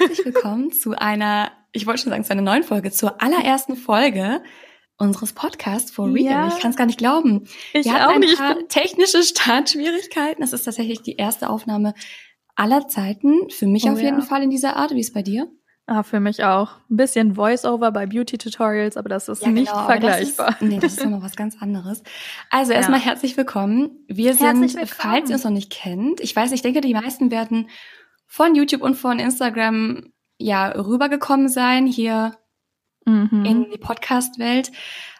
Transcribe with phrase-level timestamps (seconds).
[0.00, 4.42] herzlich willkommen zu einer, ich wollte schon sagen, zu einer neuen Folge, zur allerersten Folge
[4.96, 6.24] unseres Podcasts For Real.
[6.24, 6.48] Ja.
[6.48, 7.44] Ich kann es gar nicht glauben.
[7.74, 8.36] Ich Wir hatten ein nicht.
[8.38, 10.40] paar technische Startschwierigkeiten.
[10.40, 11.94] Das ist tatsächlich die erste Aufnahme
[12.56, 13.50] aller Zeiten.
[13.50, 14.24] Für mich Oh auf jeden ja.
[14.24, 14.92] Fall in dieser Art.
[14.92, 15.48] Wie ist es bei dir?
[15.86, 16.76] Ah, für mich auch.
[16.88, 20.46] Ein bisschen Voice-Over bei Beauty-Tutorials, aber das ist nicht genau, vergleichbar.
[20.52, 22.02] Das ist, nee, das ist nochmal was ganz anderes.
[22.48, 24.04] Also erstmal herzlich willkommen.
[24.06, 24.88] Wir sind, Herzlich willkommen.
[24.96, 27.68] falls ihr uns noch nicht kennt, ich weiß, ich denke, die meisten werden
[28.32, 32.36] von YouTube und von Instagram ja rübergekommen sein hier
[33.06, 33.44] Mhm.
[33.44, 34.70] in die Podcast-Welt.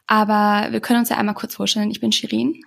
[0.06, 1.90] Aber wir können uns ja einmal kurz vorstellen.
[1.90, 2.62] Ich bin Shirin.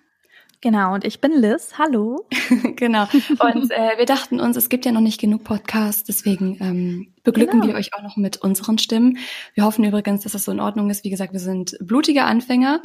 [0.59, 1.77] genau, und ich bin Liz.
[1.77, 2.27] Hallo.
[2.75, 3.03] genau.
[3.39, 7.61] Und äh, wir dachten uns, es gibt ja noch nicht genug Podcasts, deswegen ähm, beglücken
[7.61, 7.73] Genau.
[7.73, 9.17] wir euch auch noch mit unseren Stimmen.
[9.53, 11.03] Wir hoffen übrigens, dass das so in Ordnung ist.
[11.03, 12.81] Wie gesagt, wir sind blutige Anfänger.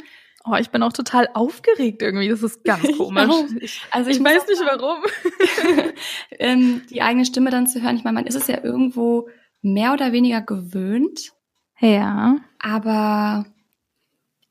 [0.51, 2.29] Oh, ich bin auch total aufgeregt irgendwie.
[2.29, 3.27] Das ist ganz Ich komisch.
[3.61, 4.97] Ich, Also ich muss weiß nicht warum.
[6.39, 7.95] ähm, die eigene Stimme dann zu hören.
[7.95, 9.29] Ich meine, man ist es ja irgendwo
[9.61, 11.31] mehr oder weniger gewöhnt,
[11.79, 12.37] Ja.
[12.59, 13.45] aber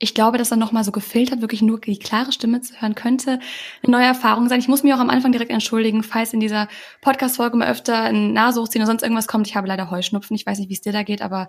[0.00, 3.40] ich glaube, dass dann nochmal so gefiltert, wirklich nur die klare Stimme zu hören, könnte
[3.82, 4.60] eine neue Erfahrung sein.
[4.60, 6.68] Ich muss mich auch am Anfang direkt entschuldigen, falls in dieser
[7.00, 9.48] Podcast-Folge mal öfter ein Nase hochziehen oder sonst irgendwas kommt.
[9.48, 10.36] Ich habe leider Heuschnupfen.
[10.36, 11.48] Ich weiß nicht, wie es dir da geht, aber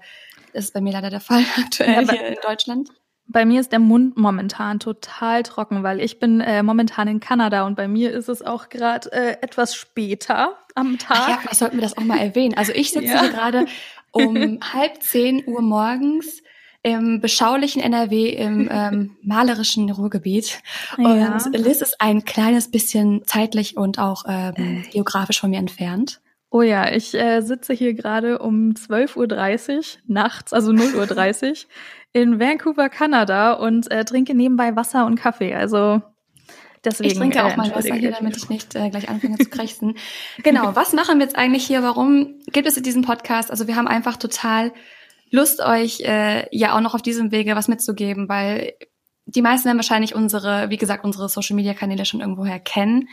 [0.54, 2.90] das ist bei mir leider der Fall aktuell Ja, hier in Deutschland.
[3.32, 7.66] Bei mir ist der Mund momentan total trocken, weil ich bin äh, momentan in Kanada
[7.68, 11.42] und bei mir ist es auch gerade äh, etwas später am Ach ja, Tag.
[11.42, 12.56] vielleicht sollten wir das auch mal erwähnen.
[12.58, 13.22] Also ich sitze Ja.
[13.22, 13.66] hier gerade
[14.12, 14.36] um
[14.74, 16.42] halb zehn Uhr morgens
[16.82, 20.60] im beschaulichen NRW im ähm, malerischen Ruhrgebiet.
[20.98, 21.34] Ja.
[21.34, 26.20] Und Liz ist ein kleines bisschen zeitlich und auch ähm, geografisch von mir entfernt.
[26.52, 31.56] Oh ja, ich äh, sitze hier gerade um 12.30 Uhr nachts, also 0.30 Uhr
[32.14, 35.54] in Vancouver, Kanada und äh, trinke nebenbei Wasser und Kaffee.
[35.54, 36.02] Also
[36.84, 37.12] deswegen.
[37.12, 39.96] Ich trinke auch äh, mal Wasser hier, damit ich nicht äh, gleich anfange zu krächzen.
[40.44, 41.84] genau, was machen wir jetzt eigentlich hier?
[41.84, 43.52] Warum gibt es diesen Podcast?
[43.52, 44.74] Also wir haben einfach total
[45.32, 48.74] Lust, euch äh, ja auch noch auf diesem Wege was mitzugeben, weil
[49.28, 53.08] die meisten werden wahrscheinlich unsere, wie gesagt, unsere Social-Media-Kanäle schon irgendwoher kennen.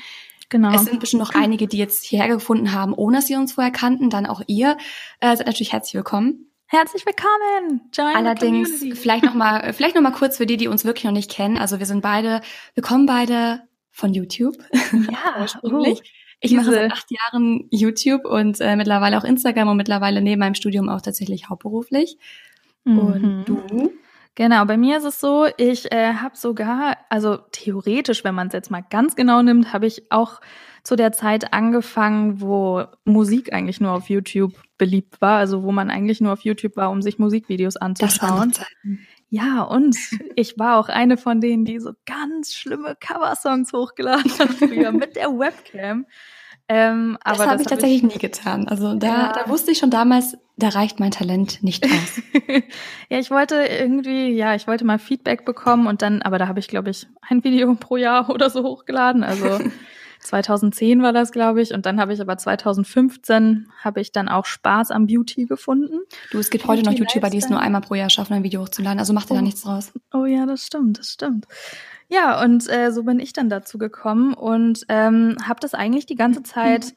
[0.48, 0.74] Genau.
[0.74, 3.72] Es sind bestimmt noch einige, die jetzt hierher gefunden haben, ohne dass sie uns vorher
[3.72, 4.10] kannten.
[4.10, 4.76] Dann auch ihr
[5.20, 6.50] äh, seid natürlich herzlich willkommen.
[6.68, 7.82] Herzlich willkommen.
[7.92, 11.12] Join Allerdings vielleicht noch mal, vielleicht noch mal kurz für die, die uns wirklich noch
[11.12, 11.58] nicht kennen.
[11.58, 12.40] Also wir sind beide,
[12.74, 13.62] wir kommen beide
[13.92, 14.56] von YouTube.
[14.92, 16.00] Ja, ursprünglich.
[16.02, 16.08] oh,
[16.40, 20.54] Ich mache seit acht Jahren YouTube und äh, mittlerweile auch Instagram und mittlerweile neben meinem
[20.54, 22.18] Studium auch tatsächlich hauptberuflich.
[22.84, 22.98] Mhm.
[22.98, 23.92] Und du?
[24.36, 28.52] Genau, bei mir ist es so, ich äh, habe sogar, also theoretisch, wenn man es
[28.52, 30.42] jetzt mal ganz genau nimmt, habe ich auch
[30.82, 35.90] zu der Zeit angefangen, wo Musik eigentlich nur auf YouTube beliebt war, also wo man
[35.90, 38.52] eigentlich nur auf YouTube war, um sich Musikvideos Das anzuschauen.
[38.52, 39.06] Zeiten.
[39.30, 39.96] Ja, und
[40.36, 45.16] ich war auch eine von denen, die so ganz schlimme Coversongs hochgeladen hat früher mit
[45.16, 46.04] der Webcam.
[46.68, 48.66] Ähm, Das habe ich hab tatsächlich nie getan.
[48.66, 49.32] Also da, Ja.
[49.32, 52.22] da wusste ich schon damals, da reicht mein Talent nicht aus.
[53.08, 56.58] ja, ich wollte irgendwie, ja, ich wollte mal Feedback bekommen und dann, aber da habe
[56.58, 59.22] ich, glaube ich, ein Video pro Jahr oder so hochgeladen.
[59.22, 59.60] Also
[60.26, 61.72] 2010 war das, glaube ich.
[61.72, 66.00] Und dann habe ich aber 2015 habe ich dann auch Spaß am Beauty gefunden.
[66.30, 68.42] Du, es gibt heute noch Beauty YouTuber, die es nur einmal pro Jahr schaffen, ein
[68.42, 68.98] Video hochzuladen.
[68.98, 69.42] Also mach dir da Oh.
[69.42, 69.92] nichts draus.
[70.12, 71.46] Oh ja, das stimmt, das stimmt.
[72.08, 76.14] Ja, und äh, so bin ich dann dazu gekommen und ähm, habe das eigentlich die
[76.14, 76.94] ganze Zeit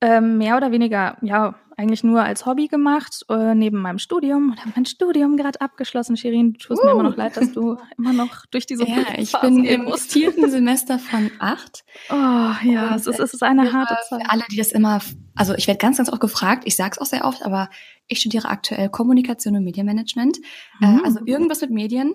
[0.00, 4.60] ähm, mehr oder weniger, ja, eigentlich nur als Hobby gemacht, äh, neben meinem Studium und
[4.60, 6.16] habe mein Studium gerade abgeschlossen.
[6.16, 9.32] Shirin, du tust mir immer noch leid, dass du immer noch durch diese Ja, ich
[9.40, 10.12] bin im musst.
[10.12, 11.84] vierten Semester von acht.
[12.10, 14.26] Oh ja, Und, es ist, es ist eine harte Für Zeit.
[14.28, 15.00] alle, die das immer,
[15.34, 17.70] also ich werde ganz, ganz oft gefragt, ich sage es auch sehr oft, aber
[18.06, 20.38] ich studiere aktuell Kommunikation und Medienmanagement.
[20.80, 20.98] Mhm.
[21.00, 22.14] Äh, also irgendwas mit Medien.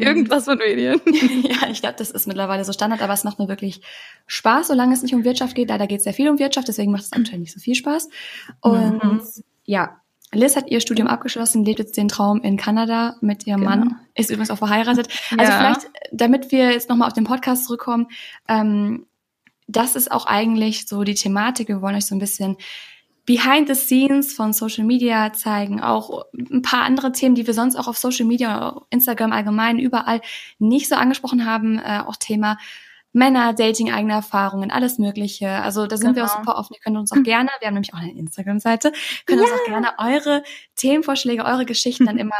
[0.00, 1.00] Irgendwas mit Medien.
[1.42, 3.80] ja, ich glaube, das ist mittlerweile so Standard, aber es macht mir wirklich
[4.26, 5.68] Spaß, solange es nicht um Wirtschaft geht.
[5.68, 8.08] Leider geht es sehr viel um Wirtschaft, deswegen macht es aktuell nicht so viel Spaß.
[8.60, 9.20] Und Mhm.
[9.64, 10.00] ja,
[10.32, 13.70] Liz hat ihr Studium abgeschlossen, lebt jetzt den Traum in Kanada mit ihrem Genau.
[13.70, 15.08] Mann, ist übrigens auch verheiratet.
[15.38, 15.58] Also Ja.
[15.58, 18.08] vielleicht, damit wir jetzt nochmal auf den Podcast zurückkommen,
[18.46, 19.06] ähm,
[19.66, 21.68] das ist auch eigentlich so die Thematik.
[21.68, 22.56] Wir wollen euch so ein bisschen
[23.28, 27.76] behind the scenes von Social Media zeigen, auch ein paar andere Themen, die wir sonst
[27.76, 30.22] auch auf Social Media, Instagram allgemein, überall
[30.58, 32.56] nicht so angesprochen haben, äh, auch Thema
[33.12, 35.48] Männer, Dating, eigene Erfahrungen, alles Mögliche.
[35.50, 36.44] Also da sind wir auch Genau.
[36.46, 36.72] super offen.
[36.74, 38.92] Ihr könnt uns auch gerne, wir haben nämlich auch eine Instagram-Seite,
[39.26, 40.42] könnt uns auch gerne eure
[40.76, 42.34] Themenvorschläge, eure Geschichten dann immer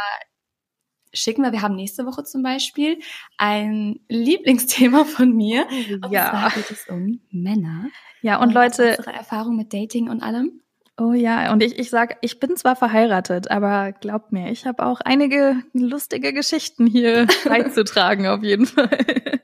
[1.12, 2.98] schicken, weil wir haben nächste Woche zum Beispiel
[3.36, 5.66] ein Lieblingsthema von mir.
[6.02, 6.30] Und Ja.
[6.30, 7.86] zwar geht es um Männer.
[8.22, 10.60] Ja, und Leute, Unsere Erfahrung mit Dating und allem.
[11.00, 14.84] Oh ja, und ich, ich sag, ich bin zwar verheiratet, aber glaubt mir, ich habe
[14.84, 18.90] auch einige lustige Geschichten hier beizutragen, auf jeden Fall.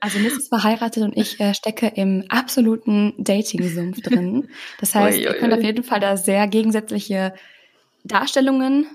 [0.01, 4.49] Also Miss ist verheiratet und ich äh, stecke im absoluten Dating-Sumpf drin.
[4.81, 7.33] Das heißt, ui, ui, ihr könnt auf jeden Fall da sehr gegensätzliche
[8.03, 8.87] Darstellungen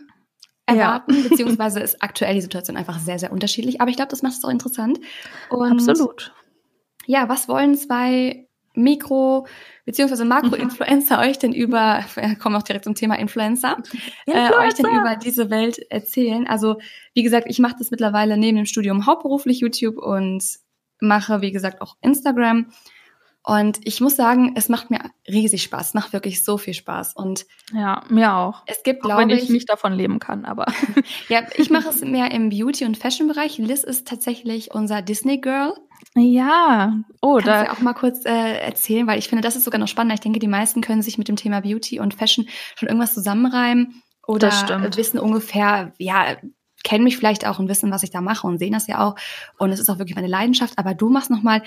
[0.67, 1.23] erwarten, ja.
[1.31, 3.81] beziehungsweise ist aktuell die Situation einfach sehr, sehr unterschiedlich.
[3.81, 5.01] Aber ich glaube, das macht es auch interessant.
[5.49, 6.35] Und Absolut.
[7.07, 8.50] Ja, was wollen zwei
[8.83, 9.47] Mikro-
[9.85, 11.23] beziehungsweise Makro-Influencer mhm.
[11.23, 13.77] euch denn über, wir kommen auch direkt zum Thema Influencer,
[14.27, 14.55] Influencer.
[14.55, 16.47] Äh, euch denn über diese Welt erzählen?
[16.47, 16.79] Also,
[17.15, 20.45] wie gesagt, ich mache das mittlerweile neben dem Studium hauptberuflich YouTube und
[21.01, 22.67] mache, wie gesagt, auch Instagram.
[23.43, 27.15] Und ich muss sagen, es macht mir riesig Spaß, macht wirklich so viel Spaß.
[27.15, 28.63] Und ja, mir auch.
[28.67, 30.67] Es gibt, glaube ich, wenn ich nicht davon leben kann, aber
[31.29, 33.57] ja, ich mache es mehr im Beauty- und Fashion-Bereich.
[33.59, 35.75] Liz ist tatsächlich unser Disney-Girl.
[36.15, 39.65] Ja, oh, Kannst da du auch mal kurz äh, erzählen, weil ich finde, das ist
[39.65, 40.15] sogar noch spannender.
[40.15, 42.47] Ich denke, die meisten können sich mit dem Thema Beauty und Fashion
[42.77, 44.51] schon irgendwas zusammenreimen oder
[44.97, 46.37] wissen ungefähr, ja,
[46.83, 49.17] kennen mich vielleicht auch und wissen, was ich da mache und sehen das ja auch.
[49.59, 50.79] Und es ist auch wirklich meine Leidenschaft.
[50.79, 51.63] Aber du machst noch mal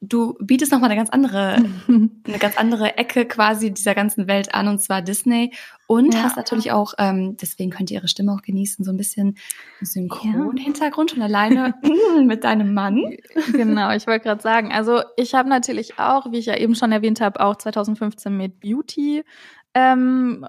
[0.00, 1.56] du bietest nochmal eine ganz andere,
[1.88, 5.52] eine ganz andere Ecke quasi dieser ganzen Welt an, und zwar Disney.
[5.86, 6.22] Und ja.
[6.22, 9.36] hast natürlich auch, ähm, deswegen könnt ihr ihre Stimme auch genießen, so ein bisschen
[9.82, 11.74] Synchron-Hintergrund schon alleine
[12.24, 13.16] mit deinem Mann.
[13.52, 16.92] Genau, ich wollte gerade sagen, also ich habe natürlich auch, wie ich ja eben schon
[16.92, 19.24] erwähnt habe, auch 2015 mit Beauty
[19.74, 20.46] ähm,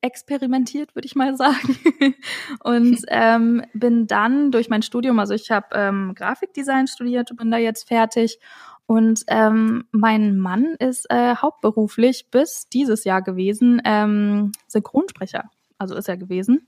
[0.00, 1.76] experimentiert, würde ich mal sagen.
[2.62, 7.58] und ähm, bin dann durch mein Studium, also ich habe ähm, Grafikdesign studiert, bin da
[7.58, 8.38] jetzt fertig
[8.88, 15.44] und ähm, mein Mann ist äh, hauptberuflich bis dieses Jahr gewesen ähm, Synchronsprecher.
[15.76, 16.66] Also ist er gewesen.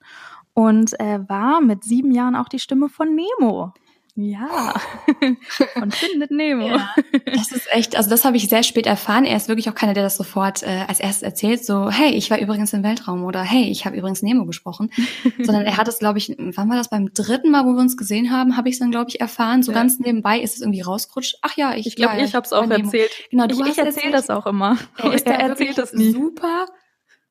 [0.52, 3.72] Und er war mit sieben Jahren auch die Stimme von Nemo.
[4.16, 4.74] Ja.
[5.80, 6.68] Und findet Nemo.
[6.68, 6.94] Ja,
[7.26, 9.24] das ist echt, also das habe ich sehr spät erfahren.
[9.24, 12.30] Er ist wirklich auch keiner, der das sofort äh, als erstes erzählt, so, hey, ich
[12.30, 14.90] war übrigens im Weltraum oder hey, ich habe übrigens Nemo gesprochen.
[15.38, 17.96] Sondern er hat es, glaube ich, wann war das beim dritten Mal, wo wir uns
[17.96, 19.62] gesehen haben, habe ich es dann, glaube ich, erfahren.
[19.62, 19.78] So ja.
[19.78, 21.38] ganz nebenbei ist es irgendwie rausgerutscht.
[21.42, 22.84] Ach ja, ich glaube, ich, glaub, ich habe es auch Nemo.
[22.84, 23.10] erzählt.
[23.30, 24.76] Genau, du ich, ich erzähle das auch immer.
[24.96, 26.12] Er, ist er erzählt das nie.
[26.12, 26.66] Super.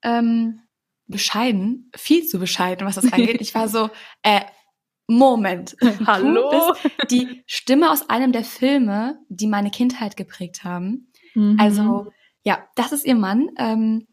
[0.01, 0.61] Ähm,
[1.07, 3.41] bescheiden, viel zu bescheiden, was das angeht.
[3.41, 3.89] Ich war so,
[4.21, 4.41] äh,
[5.09, 5.75] Moment.
[6.05, 6.51] Hallo?
[6.51, 11.11] Du bist die Stimme aus einem der Filme, die meine Kindheit geprägt haben.
[11.33, 11.57] Mhm.
[11.59, 12.11] Also,
[12.43, 13.49] ja, das ist ihr Mann.
[13.57, 14.07] Ähm,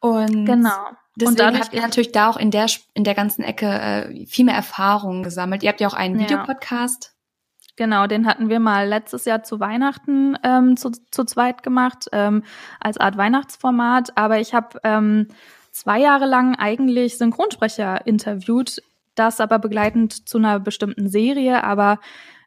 [0.00, 0.90] und genau.
[1.16, 4.44] Deswegen und habt ihr natürlich da auch in der, in der ganzen Ecke äh, viel
[4.44, 5.64] mehr Erfahrung gesammelt.
[5.64, 6.22] Ihr habt ja auch einen ja.
[6.22, 7.14] Videopodcast.
[7.74, 12.44] Genau, den hatten wir mal letztes Jahr zu Weihnachten ähm, zu, zu zweit gemacht, ähm,
[12.78, 14.16] als Art Weihnachtsformat.
[14.16, 15.26] Aber ich habe ähm,
[15.72, 18.80] zwei Jahre lang eigentlich Synchronsprecher interviewt
[19.20, 22.00] das aber begleitend zu einer bestimmten Serie, aber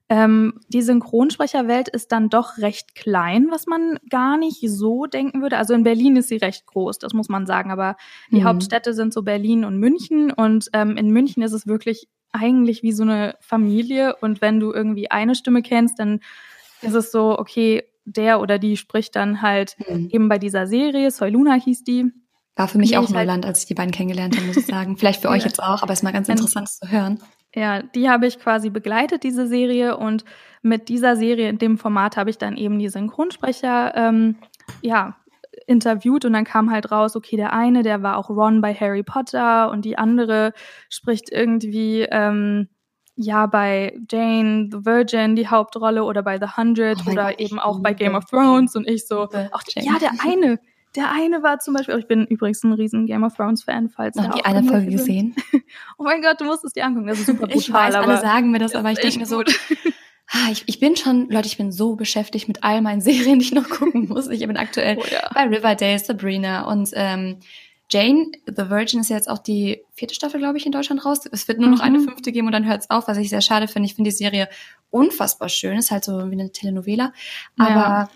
[0.09, 5.57] ähm, die Synchronsprecherwelt ist dann doch recht klein, was man gar nicht so denken würde.
[5.57, 7.95] Also in Berlin ist sie recht groß, das muss man sagen, aber
[8.31, 8.45] die mhm.
[8.45, 12.91] Hauptstädte sind so Berlin und München und ähm, in München ist es wirklich eigentlich wie
[12.91, 16.19] so eine Familie und wenn du irgendwie eine Stimme kennst, dann
[16.81, 20.09] ist es so, okay, der oder die spricht dann halt mhm.
[20.11, 22.11] eben bei dieser Serie, Soy Luna hieß die,
[22.55, 24.97] war für mich auch halt Neuland, als ich die beiden kennengelernt habe, muss ich sagen.
[24.97, 27.19] Vielleicht für euch jetzt auch, aber es ist mal ganz interessant zu hören.
[27.55, 29.97] Ja, die habe ich quasi begleitet, diese Serie.
[29.97, 30.25] Und
[30.61, 34.37] mit dieser Serie in dem Format habe ich dann eben die Synchronsprecher ähm,
[34.81, 35.17] ja,
[35.67, 39.03] interviewt und dann kam halt raus, okay, der eine, der war auch Ron bei Harry
[39.03, 40.53] Potter und die andere
[40.89, 42.69] spricht irgendwie ähm,
[43.15, 47.59] ja bei Jane the Virgin die Hauptrolle oder bei The Hundred oh oder Gott, eben
[47.59, 50.59] auch bei Game of Thrones und ich so, ach, ja, der eine,
[50.95, 54.15] der eine war zum Beispiel, ich bin übrigens ein riesen Game of Thrones Fan, falls
[54.15, 55.35] Noch die eine Folge gesehen.
[55.97, 57.57] oh mein Gott, du musst es dir angucken, das ist super brutal.
[57.57, 59.41] Ich weiß, alle sagen mir das, aber ich denke mir so,
[60.29, 63.45] ah, ich, ich bin schon, Leute, ich bin so beschäftigt mit all meinen Serien, die
[63.45, 64.27] ich noch gucken muss.
[64.27, 65.29] Ich bin aktuell oh, ja.
[65.33, 67.37] bei Riverdale, Sabrina und ähm,
[67.89, 71.27] Jane, The Virgin ist ja jetzt auch die vierte Staffel, glaube ich, in Deutschland raus.
[71.31, 72.05] Es wird nur noch eine mhm.
[72.05, 73.87] fünfte geben und dann hört es auf, was ich sehr schade finde.
[73.87, 74.49] Ich finde die Serie
[74.89, 75.77] unfassbar schön.
[75.77, 77.13] Ist halt so wie eine Telenovela.
[77.57, 78.09] Aber ja.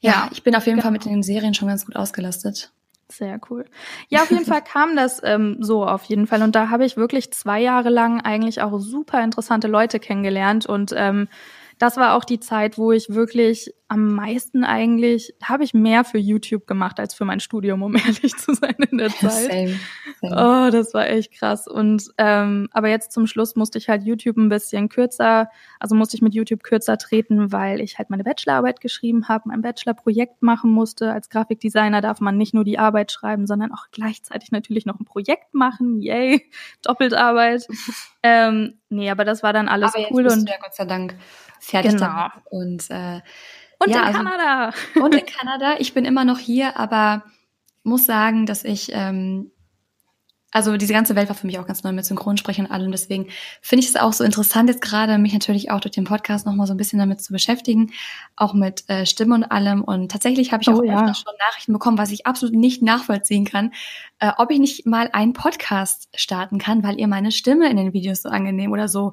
[0.00, 0.84] Ja, ich bin auf jeden genau.
[0.84, 2.72] Fall mit den Serien schon ganz gut ausgelastet.
[3.08, 3.64] Sehr cool.
[4.08, 6.42] Ja, auf jeden Fall kam das ähm, so auf jeden Fall.
[6.42, 10.94] Und da habe ich wirklich zwei Jahre lang eigentlich auch super interessante Leute kennengelernt und
[10.96, 11.28] ähm,
[11.80, 16.18] das war auch die Zeit, wo ich wirklich am meisten eigentlich, habe ich mehr für
[16.18, 19.50] YouTube gemacht als für mein Studium, um ehrlich zu sein in der Zeit.
[19.50, 19.80] Same,
[20.20, 20.66] same.
[20.66, 21.66] Oh, das war echt krass.
[21.66, 25.48] Und ähm, aber jetzt zum Schluss musste ich halt YouTube ein bisschen kürzer,
[25.80, 29.62] also musste ich mit YouTube kürzer treten, weil ich halt meine Bachelorarbeit geschrieben habe, mein
[29.62, 31.10] Bachelorprojekt machen musste.
[31.10, 35.06] Als Grafikdesigner darf man nicht nur die Arbeit schreiben, sondern auch gleichzeitig natürlich noch ein
[35.06, 36.02] Projekt machen.
[36.02, 36.42] Yay,
[36.82, 37.66] Doppeltarbeit.
[38.22, 41.14] ähm, nee, aber das war dann alles aber cool und ja Gott sei Dank
[41.60, 42.06] fertig genau.
[42.06, 42.32] Damit.
[42.50, 43.20] Und, äh,
[43.78, 44.72] und ja, in also, Kanada.
[45.02, 45.74] und in Kanada.
[45.78, 47.24] Ich bin immer noch hier, aber
[47.82, 49.52] muss sagen, dass ich ähm,
[50.52, 52.90] also diese ganze Welt war für mich auch ganz neu mit Synchronsprechen und allem.
[52.90, 53.28] Deswegen
[53.62, 56.66] finde ich es auch so interessant, jetzt gerade mich natürlich auch durch den Podcast nochmal
[56.66, 57.92] so ein bisschen damit zu beschäftigen,
[58.36, 59.82] auch mit äh, Stimme und allem.
[59.82, 61.14] Und tatsächlich habe ich auch oh, ja.
[61.14, 63.72] schon Nachrichten bekommen, was ich absolut nicht nachvollziehen kann,
[64.18, 67.92] äh, ob ich nicht mal einen Podcast starten kann, weil ihr meine Stimme in den
[67.92, 69.12] Videos so angenehm oder so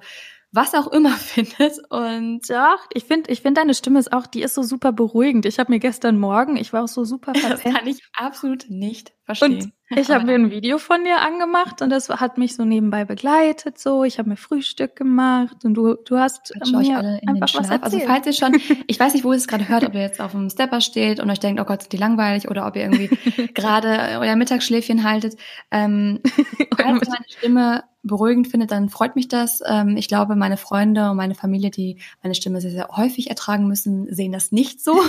[0.51, 1.79] was auch immer findet.
[1.89, 5.45] Und doch, ich finde, ich finde deine Stimme ist auch, die ist so super beruhigend.
[5.45, 7.65] Ich habe mir gestern Morgen, ich war auch so super verpennt.
[7.65, 9.63] Das kann ich absolut nicht verstehen.
[9.63, 13.05] Und ich habe mir ein Video von dir angemacht und das hat mich so nebenbei
[13.05, 13.79] begleitet.
[13.79, 17.45] So, ich habe mir Frühstück gemacht und du, du hast mir euch alle in einfach
[17.45, 17.83] den Schlaf.
[17.83, 20.19] Also falls ihr schon, ich weiß nicht, wo ihr es gerade hört, ob ihr jetzt
[20.19, 22.83] auf dem Stepper steht und euch denkt, oh Gott, sind die langweilig oder ob ihr
[22.83, 23.07] irgendwie
[23.53, 25.37] gerade euer Mittagsschläfchen haltet.
[25.71, 26.19] Ähm,
[26.77, 29.61] falls meine Stimme beruhigend findet, dann freut mich das.
[29.67, 33.67] Ähm, ich glaube, meine Freunde und meine Familie, die meine Stimme sehr, sehr häufig ertragen
[33.67, 34.99] müssen, sehen das nicht so.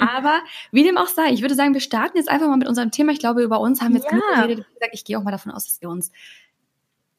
[0.00, 0.38] Aber
[0.70, 3.12] wie dem auch sei, ich würde sagen, wir starten jetzt einfach mal mit unserem Thema.
[3.12, 4.07] Ich glaube, über uns haben wir jetzt.
[4.08, 4.66] Genug geredet.
[4.68, 6.10] Wie gesagt, ich gehe auch mal davon aus, dass ihr uns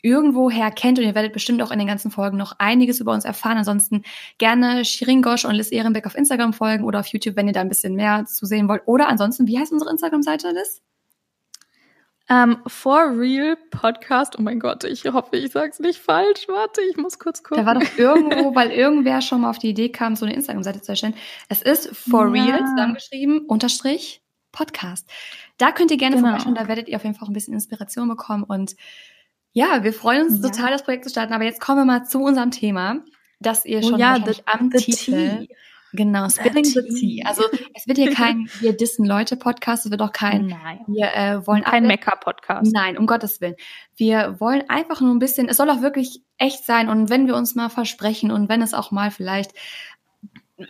[0.02, 3.26] irgendwoher kennt und ihr werdet bestimmt auch in den ganzen Folgen noch einiges über uns
[3.26, 3.58] erfahren.
[3.58, 4.04] Ansonsten
[4.38, 7.62] gerne Shirin Gosch und Liz Ehrenbeck auf Instagram folgen oder auf YouTube, wenn ihr da
[7.62, 8.84] ein bisschen mehr zu sehen wollt.
[8.86, 10.82] Oder ansonsten, wie heißt unsere Instagram-Seite, Liz?
[12.32, 14.38] Um, ähm, For Real Podcast.
[14.38, 16.48] Oh mein Gott, ich hoffe, ich sag's nicht falsch.
[16.48, 17.66] Warte, ich muss kurz gucken.
[17.66, 20.82] Da war doch irgendwo, weil irgendwer schon mal auf die Idee kam, so eine Instagram-Seite
[20.82, 21.16] zu erstellen.
[21.50, 22.44] Es ist For ja.
[22.44, 25.10] Real zusammengeschrieben, Unterstrich, Podcast.
[25.58, 26.30] Da könnt ihr gerne genau.
[26.30, 28.44] vorbeischauen, da werdet ihr auf jeden Fall auch ein bisschen Inspiration bekommen.
[28.44, 28.76] Und
[29.54, 30.50] ja, wir freuen uns ja.
[30.50, 31.34] total, das Projekt zu starten.
[31.34, 33.02] Aber jetzt kommen wir mal zu unserem Thema,
[33.40, 35.56] das ihr oh schon oh ja, the, am the Titel tea.
[35.94, 37.24] Genau, Spilling the Tea.
[37.26, 40.82] Also es wird hier kein Wir dissen Leute Podcast, es wird auch kein Nein.
[40.88, 42.72] Wir äh, wollen kein Mecker Podcast.
[42.72, 43.56] Nein, um Gottes Willen.
[43.96, 47.36] Wir wollen einfach nur ein bisschen, es soll auch wirklich echt sein und wenn wir
[47.36, 49.52] uns mal versprechen und wenn es auch mal vielleicht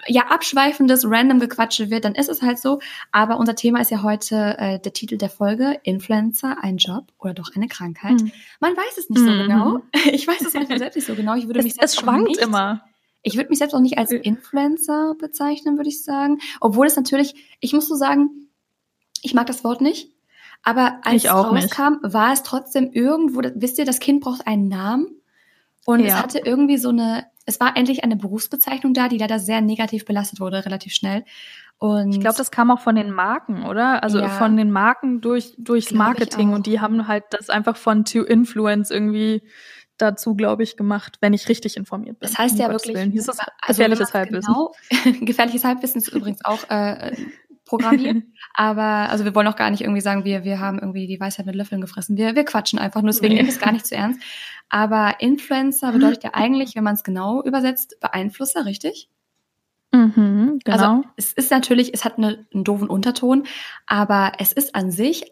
[0.07, 2.79] ja abschweifendes random Gequatsche wird, dann ist es halt so,
[3.11, 7.33] aber unser Thema ist ja heute äh, der Titel der Folge Influencer, ein Job oder
[7.33, 8.21] doch eine Krankheit.
[8.21, 8.31] Mhm.
[8.59, 9.47] Man weiß es nicht so mhm.
[9.47, 9.81] genau.
[10.11, 11.35] Ich weiß es manchmal selbst nicht so genau.
[11.35, 12.83] Ich würde es, mich es schwankt nicht, immer
[13.21, 16.39] ich würde mich selbst auch nicht als Influencer bezeichnen, würde ich sagen.
[16.61, 18.49] Obwohl es natürlich, ich muss so sagen,
[19.21, 20.11] ich mag das Wort nicht.
[20.63, 22.13] Aber als es rauskam, nicht.
[22.13, 25.07] war es trotzdem irgendwo, wisst ihr, das Kind braucht einen Namen.
[25.85, 26.07] Und ja.
[26.07, 30.05] es hatte irgendwie so eine, es war endlich eine Berufsbezeichnung da, die leider sehr negativ
[30.05, 31.25] belastet wurde, relativ schnell.
[31.79, 34.03] Und ich glaube, das kam auch von den Marken, oder?
[34.03, 38.05] Also ja, von den Marken durch durchs Marketing und die haben halt das einfach von
[38.05, 39.41] to influence irgendwie
[39.97, 42.29] dazu, glaube ich, gemacht, wenn ich richtig informiert bin.
[42.29, 43.11] Das heißt ja wirklich, Willen.
[43.11, 44.53] Dieses also gefährliches Halbwissen.
[44.53, 44.73] Genau,
[45.25, 47.15] gefährliches Halbwissen ist übrigens auch äh,
[47.69, 48.23] programmiert.
[48.53, 51.45] Aber also wir wollen auch gar nicht irgendwie sagen, wir, wir haben irgendwie die Weisheit
[51.45, 52.17] mit Löffeln gefressen.
[52.17, 53.35] Wir, wir quatschen einfach nur, deswegen nee.
[53.35, 54.21] nehmen wir es gar nicht zu ernst.
[54.69, 59.09] Aber Influencer bedeutet ja eigentlich, wenn man es genau übersetzt, Beeinflusser, richtig?
[59.91, 60.77] Mhm, genau.
[60.77, 63.45] Also es ist natürlich, es hat eine, einen doofen Unterton,
[63.85, 65.31] aber es ist an sich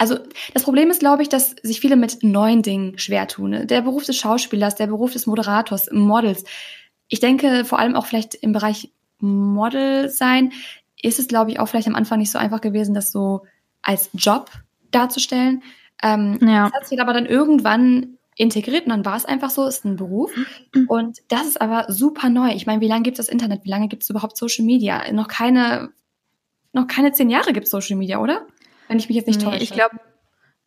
[0.00, 0.16] also
[0.54, 3.66] das Problem ist, glaube ich, dass sich viele mit neuen Dingen schwer tun.
[3.66, 6.44] Der Beruf des Schauspielers, der Beruf des Moderators, Models.
[7.08, 10.52] Ich denke vor allem auch vielleicht im Bereich Model sein,
[11.02, 13.44] ist es, glaube ich, auch vielleicht am Anfang nicht so einfach gewesen, das so
[13.82, 14.50] als Job
[14.90, 15.62] darzustellen.
[16.02, 16.64] Ähm, ja.
[16.64, 19.96] Das hat sich aber dann irgendwann integriert und dann war es einfach so, ist ein
[19.96, 20.32] Beruf.
[20.88, 22.52] Und das ist aber super neu.
[22.52, 23.64] Ich meine, wie lange gibt es das Internet?
[23.64, 25.10] Wie lange gibt es überhaupt Social Media?
[25.12, 25.90] Noch keine,
[26.72, 28.46] noch keine zehn Jahre gibt es Social Media, oder?
[28.90, 29.62] wenn ich mich jetzt nicht nee, täusche.
[29.62, 30.00] Ich glaube,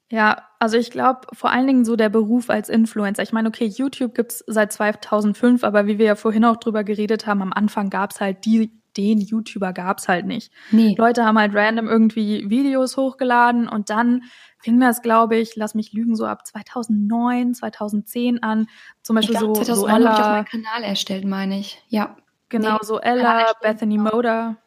[0.10, 3.22] ja, also ich glaube vor allen Dingen so der Beruf als Influencer.
[3.22, 7.28] Ich meine, okay, YouTube gibt's seit 2005, aber wie wir ja vorhin auch drüber geredet
[7.28, 10.52] haben, am Anfang gab's halt die, den YouTuber gab's halt nicht.
[10.72, 10.96] Nee.
[10.98, 14.24] Leute haben halt random irgendwie Videos hochgeladen und dann
[14.60, 18.68] fing das, glaube ich, lass mich lügen, so ab 2009, 2010 an.
[19.02, 20.10] Zum Beispiel ich glaub, so 2009 so Ella.
[20.10, 21.84] habe ich auch meinen Kanal erstellt, meine ich.
[21.90, 22.16] Ja.
[22.50, 24.58] Genau, nee, so Ella, Bethany Moda.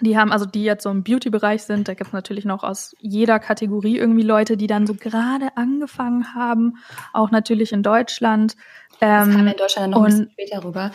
[0.00, 2.96] Die haben, also die jetzt so im Beauty-Bereich sind, da gibt es natürlich noch aus
[2.98, 6.78] jeder Kategorie irgendwie Leute, die dann so gerade angefangen haben,
[7.12, 8.56] auch natürlich in Deutschland.
[9.00, 10.90] Ähm, das kam in Deutschland noch und, ein bisschen später rüber.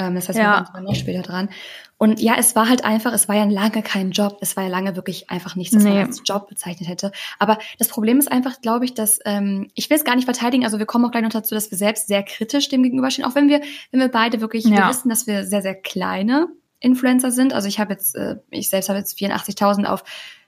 [0.00, 0.68] Ähm, das heißt, wir ja.
[0.72, 1.50] waren noch später dran.
[1.98, 4.38] Und ja, es war halt einfach, es war ja lange kein Job.
[4.40, 5.90] Es war ja lange wirklich einfach nichts, was nee.
[5.90, 7.12] man als Job bezeichnet hätte.
[7.38, 10.64] Aber das Problem ist einfach, glaube ich, dass, ähm, ich will es gar nicht verteidigen,
[10.64, 13.34] also wir kommen auch gleich noch dazu, dass wir selbst sehr kritisch dem gegenüberstehen, auch
[13.34, 14.70] wenn wir, wenn wir beide wirklich, ja.
[14.70, 17.52] wir wissen, dass wir sehr, sehr kleine Influencer sind.
[17.52, 20.02] Also ich habe jetzt, äh, ich selbst habe jetzt 84.000 auf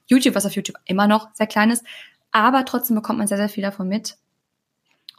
[0.06, 1.85] YouTube, was auf YouTube immer noch sehr klein ist.
[2.30, 4.16] Aber trotzdem bekommt man sehr, sehr viel davon mit.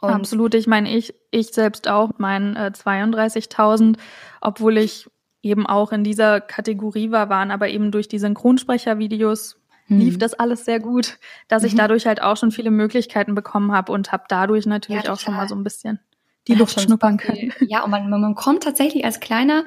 [0.00, 0.54] Und Absolut.
[0.54, 3.96] Ich meine, ich, ich selbst auch, mein äh, 32.000,
[4.40, 5.08] obwohl ich
[5.42, 9.58] eben auch in dieser Kategorie war, waren aber eben durch die Synchronsprechervideos
[9.88, 9.98] mhm.
[9.98, 11.78] lief das alles sehr gut, dass ich mhm.
[11.78, 15.34] dadurch halt auch schon viele Möglichkeiten bekommen habe und habe dadurch natürlich ja, auch schon
[15.34, 16.00] mal so ein bisschen
[16.48, 17.52] die Luft schnuppern können.
[17.60, 19.64] Ja, und man, man kommt tatsächlich als kleiner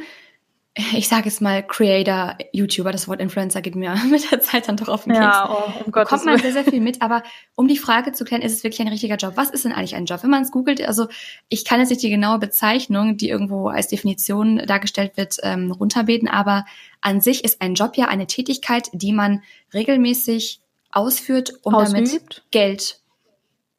[0.93, 4.77] ich sage jetzt mal Creator, YouTuber, das Wort Influencer geht mir mit der Zeit dann
[4.77, 5.25] doch auf den Keks.
[5.25, 7.23] Ja, oh, um Gottes Kommt man sehr, sehr viel mit, aber
[7.55, 9.33] um die Frage zu klären, ist es wirklich ein richtiger Job?
[9.35, 10.23] Was ist denn eigentlich ein Job?
[10.23, 11.07] Wenn man es googelt, also
[11.49, 16.27] ich kann jetzt nicht die genaue Bezeichnung, die irgendwo als Definition dargestellt wird, ähm, runterbeten,
[16.27, 16.65] aber
[17.01, 19.43] an sich ist ein Job ja eine Tätigkeit, die man
[19.73, 21.95] regelmäßig ausführt, um Ausübt.
[21.95, 22.99] damit Geld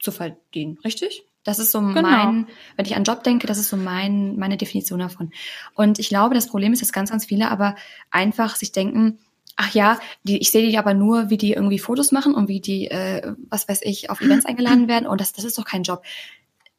[0.01, 1.25] zu verdienen, richtig?
[1.45, 2.03] Das ist so Genau.
[2.03, 5.31] mein, wenn ich an Job denke, das ist so mein, meine Definition davon.
[5.75, 7.75] Und ich glaube, das Problem ist, dass ganz, ganz viele aber
[8.11, 9.19] einfach sich denken,
[9.57, 12.61] ach ja, die, ich sehe die aber nur, wie die irgendwie Fotos machen und wie
[12.61, 15.83] die, äh, was weiß ich, auf Events eingeladen werden und das, das ist doch kein
[15.85, 16.03] Job.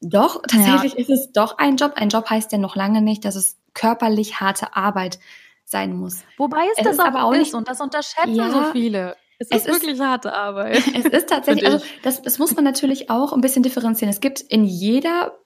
[0.02, 1.94] Doch, tatsächlich ist es doch ein Job.
[1.96, 5.20] Ein Job heißt ja noch lange nicht, dass es körperlich harte Arbeit
[5.66, 6.24] sein muss.
[6.38, 8.50] Wobei es, Es das auch, aber auch ist nicht- und das unterschätzen Ja.
[8.50, 9.16] so viele.
[9.40, 10.84] Es, Es ist wirklich harte Arbeit.
[10.94, 14.10] Es ist tatsächlich, also das, das muss man natürlich auch ein bisschen differenzieren.
[14.10, 15.38] Es gibt in jeder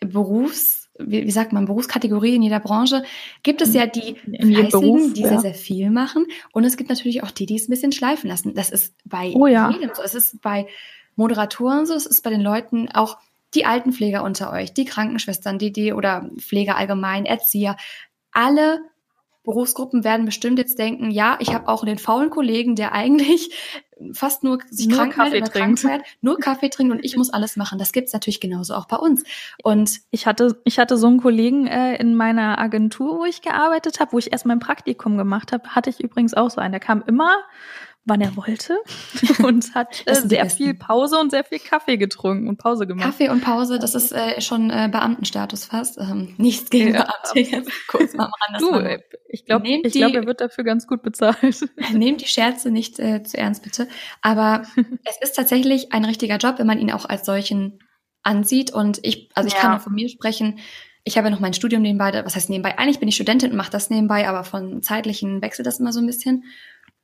[0.00, 3.04] Berufs, wie, wie sagt man, Berufskategorie, in jeder Branche,
[3.44, 5.28] gibt es ja die Fleißigen, Beruf, die ja.
[5.28, 6.26] sehr, sehr viel machen.
[6.52, 8.54] Und es gibt natürlich auch die, die es ein bisschen schleifen lassen.
[8.54, 9.70] Das ist bei Oh ja.
[9.70, 10.02] jedem so.
[10.02, 10.66] Es ist bei
[11.14, 13.18] Moderatoren so, es ist bei den Leuten auch
[13.54, 17.76] die Altenpfleger unter euch, die Krankenschwestern, die, die oder Pfleger allgemein, Erzieher,
[18.32, 18.80] alle
[19.44, 23.50] Berufsgruppen werden bestimmt jetzt denken, ja, ich habe auch den faulen Kollegen, der eigentlich
[24.12, 25.80] fast nur sich Nur krank Kaffee trinkt.
[25.80, 27.78] fährt, nur Kaffee trinkt und ich muss alles machen.
[27.78, 29.22] Das gibt's natürlich genauso auch bei uns.
[29.62, 34.00] Und Ich hatte, ich hatte so einen Kollegen äh, in meiner Agentur, wo ich gearbeitet
[34.00, 36.72] habe, wo ich erst mein Praktikum gemacht habe, hatte ich übrigens auch so einen.
[36.72, 37.36] Der kam immer,
[38.04, 38.78] wann er wollte
[39.44, 40.56] und hat äh, sehr Besten.
[40.64, 43.06] viel Pause und sehr viel Kaffee getrunken und Pause gemacht.
[43.06, 45.98] Kaffee und Pause, das ist äh, schon äh, Beamtenstatus fast.
[45.98, 47.06] Ähm, nichts gegen Ja.
[47.34, 48.54] Beamte, kurz mal am Rand.
[48.54, 51.60] das Du, war äh, ich glaube, ich glaube, er wird dafür ganz gut bezahlt.
[51.92, 53.86] Nehmt die Scherze nicht äh, zu ernst, bitte.
[54.20, 54.62] Aber
[55.04, 57.78] es ist tatsächlich ein richtiger Job, wenn man ihn auch als solchen
[58.24, 58.72] ansieht.
[58.72, 59.60] Und ich, also ich Ja.
[59.60, 60.58] kann nur von mir sprechen.
[61.04, 62.12] Ich habe ja noch mein Studium nebenbei.
[62.24, 62.78] Was heißt nebenbei?
[62.78, 66.00] Eigentlich bin ich Studentin und mache das nebenbei, aber von zeitlichen wechselt das immer so
[66.00, 66.44] ein bisschen.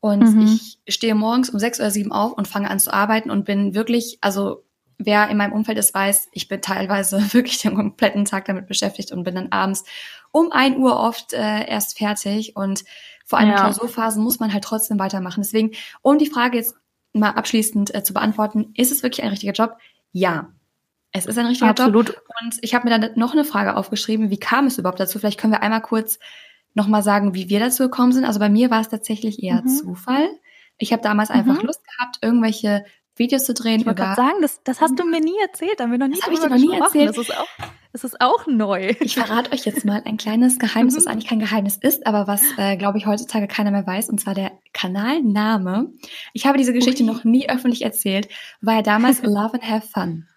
[0.01, 0.61] Und Mhm.
[0.87, 3.75] ich stehe morgens um sechs oder sieben auf und fange an zu arbeiten und bin
[3.75, 4.65] wirklich, also
[4.99, 9.13] wer in meinem Umfeld ist, weiß, ich bin teilweise wirklich den kompletten Tag damit beschäftigt
[9.13, 9.85] und bin dann abends
[10.31, 12.55] um ein Uhr oft äh, erst fertig.
[12.57, 12.85] Und
[13.27, 13.61] vor allem in Ja.
[13.63, 15.43] Klausurphasen muss man halt trotzdem weitermachen.
[15.43, 16.75] Deswegen, um die Frage jetzt
[17.13, 19.77] mal abschließend äh, zu beantworten, ist es wirklich ein richtiger Job?
[20.13, 20.53] Ja.
[21.13, 21.81] Es ist ein richtiger Job.
[21.81, 22.11] Absolut.
[22.11, 25.19] Und ich habe mir dann noch eine Frage aufgeschrieben, wie kam es überhaupt dazu?
[25.19, 26.19] Vielleicht können wir einmal kurz
[26.79, 28.25] nochmal sagen, wie wir dazu gekommen sind.
[28.25, 29.69] Also bei mir war es tatsächlich eher Mhm.
[29.69, 30.29] Zufall.
[30.79, 31.67] Ich habe damals einfach Mhm.
[31.67, 32.85] Lust gehabt, irgendwelche
[33.17, 35.85] Videos zu drehen Ich wollte gerade sagen, das, das hast du mir nie erzählt, da
[35.85, 37.09] haben wir noch nie Das hab ich drüber dir noch nie erzählt.
[37.09, 37.49] Das ist auch,
[37.93, 38.95] das ist auch neu.
[39.01, 41.11] Ich verrate euch jetzt mal ein kleines Geheimnis, was Mhm.
[41.11, 44.35] eigentlich kein Geheimnis ist, aber was, äh, glaube ich, heutzutage keiner mehr weiß, und zwar
[44.35, 45.93] der Kanalname.
[46.33, 47.09] Ich habe diese Geschichte Ui.
[47.11, 48.29] noch nie öffentlich erzählt,
[48.61, 50.29] war ja damals Love and Have Fun.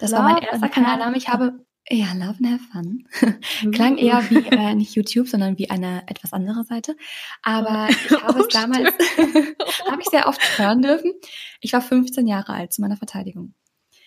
[0.00, 1.16] Das war mein Love erster Kanalname.
[1.16, 3.04] Ich habe, ja, Love and Have Fun.
[3.72, 6.96] Klang eher wie äh, nicht YouTube, sondern wie eine etwas andere Seite.
[7.42, 8.88] Aber ich habe Oh, es damals,
[9.90, 11.12] habe ich sehr oft hören dürfen.
[11.60, 13.54] Ich war 15 Jahre alt zu meiner Verteidigung.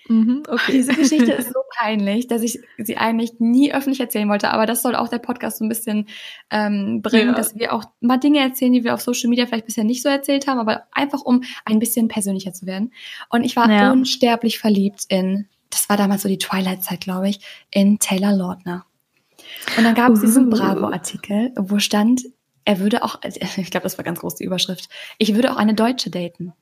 [0.07, 0.71] Mhm, okay.
[0.73, 4.49] Diese Geschichte ist so peinlich, dass ich sie eigentlich nie öffentlich erzählen wollte.
[4.51, 6.07] Aber das soll auch der Podcast so ein bisschen
[6.49, 7.33] ähm, bringen, Ja.
[7.35, 10.09] dass wir auch mal Dinge erzählen, die wir auf Social Media vielleicht bisher nicht so
[10.09, 12.91] erzählt haben, aber einfach um ein bisschen persönlicher zu werden.
[13.29, 13.91] Und ich war Ja.
[13.91, 17.39] unsterblich verliebt in, das war damals so die Twilight-Zeit, glaube ich,
[17.71, 18.85] in Taylor Lautner.
[19.77, 20.49] Und dann gab es diesen Uh.
[20.51, 22.23] Bravo-Artikel, wo stand,
[22.65, 25.73] er würde auch, ich glaube, das war ganz groß die Überschrift, ich würde auch eine
[25.73, 26.53] Deutsche daten.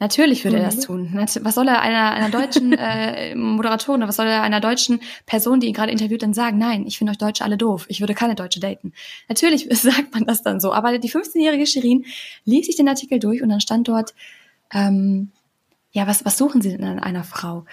[0.00, 0.82] Natürlich würde er das Mhm.
[0.82, 1.28] tun.
[1.42, 5.58] Was soll er einer, einer deutschen äh, Moderatorin, oder was soll er einer deutschen Person,
[5.58, 6.56] die ihn gerade interviewt, dann sagen?
[6.56, 7.84] Nein, ich finde euch Deutsche alle doof.
[7.88, 8.92] Ich würde keine Deutsche daten.
[9.28, 10.72] Natürlich sagt man das dann so.
[10.72, 12.04] Aber die 15-jährige Shirin
[12.44, 14.14] liest sich den Artikel durch und dann stand dort,
[14.72, 15.32] ähm,
[15.90, 17.64] ja, was, was suchen Sie denn an einer Frau?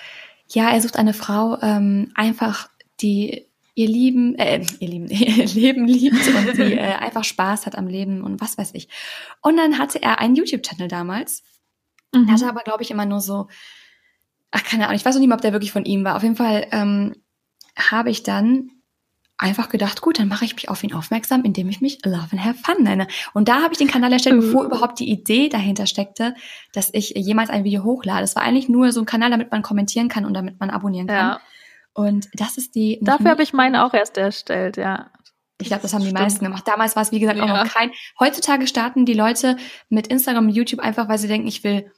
[0.50, 2.70] Ja, er sucht eine Frau, ähm, einfach,
[3.02, 7.78] die ihr Lieben, äh, ihr Lieben, ihr Leben liebt und die äh, einfach Spaß hat
[7.78, 8.88] am Leben und was weiß ich.
[9.42, 11.44] Und dann hatte er einen YouTube-Channel damals
[12.16, 12.32] Mhm.
[12.32, 13.48] hatte aber, glaube ich, immer nur so,
[14.52, 16.16] ach, keine Ahnung, ich weiß noch nicht mal, ob der wirklich von ihm war.
[16.16, 17.16] Auf jeden Fall ähm,
[17.78, 18.72] habe ich dann
[19.38, 22.44] einfach gedacht, gut, dann mache ich mich auf ihn aufmerksam, indem ich mich Love and
[22.46, 23.08] Have Fun nenne.
[23.34, 24.66] Und da habe ich den Kanal erstellt, bevor Uh.
[24.68, 26.36] überhaupt die Idee dahinter steckte,
[26.74, 28.24] dass ich jemals ein Video hochlade.
[28.24, 31.08] Es war eigentlich nur so ein Kanal, damit man kommentieren kann und damit man abonnieren
[31.08, 31.16] kann.
[31.18, 31.40] Ja.
[31.94, 33.00] Und das ist die.
[33.02, 35.12] Dafür habe ich meine auch erst erstellt, ja.
[35.62, 36.20] Ich glaube, das haben die Stimmt.
[36.22, 36.68] meisten gemacht.
[36.68, 37.64] Damals war es, wie gesagt, auch Ja.
[37.64, 37.92] noch kein.
[38.20, 39.56] Heutzutage starten die Leute
[39.90, 41.92] mit Instagram und YouTube einfach, weil sie denken, ich will,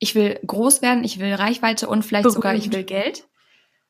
[0.00, 3.24] ich will groß werden, ich will Reichweite und vielleicht sogar, ich will Geld.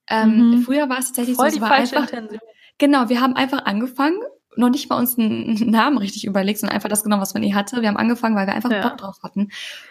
[0.09, 0.63] Ähm, Mhm.
[0.63, 2.39] Früher war es tatsächlich Voll so, es war einfach, Intention.
[2.79, 4.21] Genau, wir haben einfach angefangen,
[4.57, 7.55] noch nicht mal uns einen Namen richtig überlegt, sondern einfach das genommen, was man eh
[7.55, 7.83] hatte.
[7.83, 8.89] Wir haben angefangen, weil wir einfach Ja.
[8.89, 9.51] Bock drauf hatten.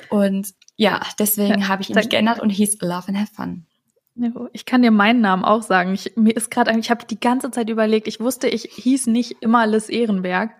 [0.09, 3.65] Und ja, deswegen Ja, habe ich ihn nicht geändert und hieß Love and Have Fun.
[4.53, 5.93] Ich kann dir meinen Namen auch sagen.
[5.93, 8.07] Ich, mir ist gerade, ich habe die ganze Zeit überlegt.
[8.07, 10.51] Ich wusste, ich hieß nicht immer Liz Ehrenberg,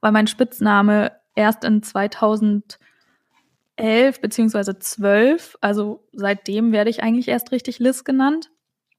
[0.00, 2.78] weil mein Spitzname erst in 2011
[4.22, 8.50] beziehungsweise 12, also seitdem werde ich eigentlich erst richtig Liz genannt.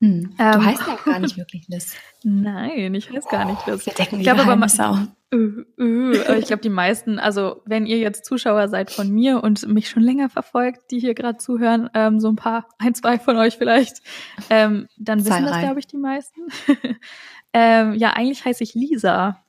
[0.04, 0.36] Hm.
[0.38, 1.96] Du ähm, heißt ja gar nicht wirklich Liz.
[2.24, 3.86] Nein, ich heiße gar nicht Liz.
[3.86, 8.26] Decken ich glaube aber mal, Uh, uh, ich glaube, die meisten, also wenn ihr jetzt
[8.26, 12.30] Zuschauer seid von mir und mich schon länger verfolgt, die hier gerade zuhören, ähm, so
[12.30, 14.04] ein paar, ein, zwei von euch vielleicht,
[14.50, 16.42] ähm, dann wissen das, glaube ich, die meisten.
[17.54, 19.44] ähm, ja, eigentlich heiße ich Lisa.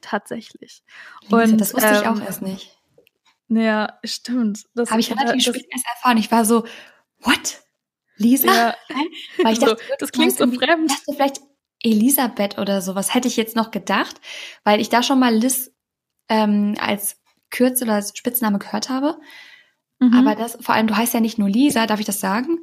[0.00, 0.82] Tatsächlich.
[1.24, 2.78] Lisa, und, das wusste ich auch ähm, erst nicht.
[3.48, 4.64] Ja, stimmt.
[4.74, 6.18] Das habe ich relativ spät erst erfahren.
[6.18, 6.64] Ich war so,
[7.20, 7.60] what?
[8.18, 8.74] Lisa?
[9.42, 10.90] Weil ich dachte, so, das klingt so fremd.
[10.90, 11.40] Dachte, vielleicht
[11.82, 14.20] Elisabeth oder sowas hätte ich jetzt noch gedacht,
[14.64, 15.72] weil ich da schon mal Liz
[16.28, 19.18] ähm, als Kürzel oder als Spitzname gehört habe.
[20.00, 20.14] Mhm.
[20.14, 22.58] Aber das, vor allem, du heißt ja nicht nur Lisa, darf ich das sagen?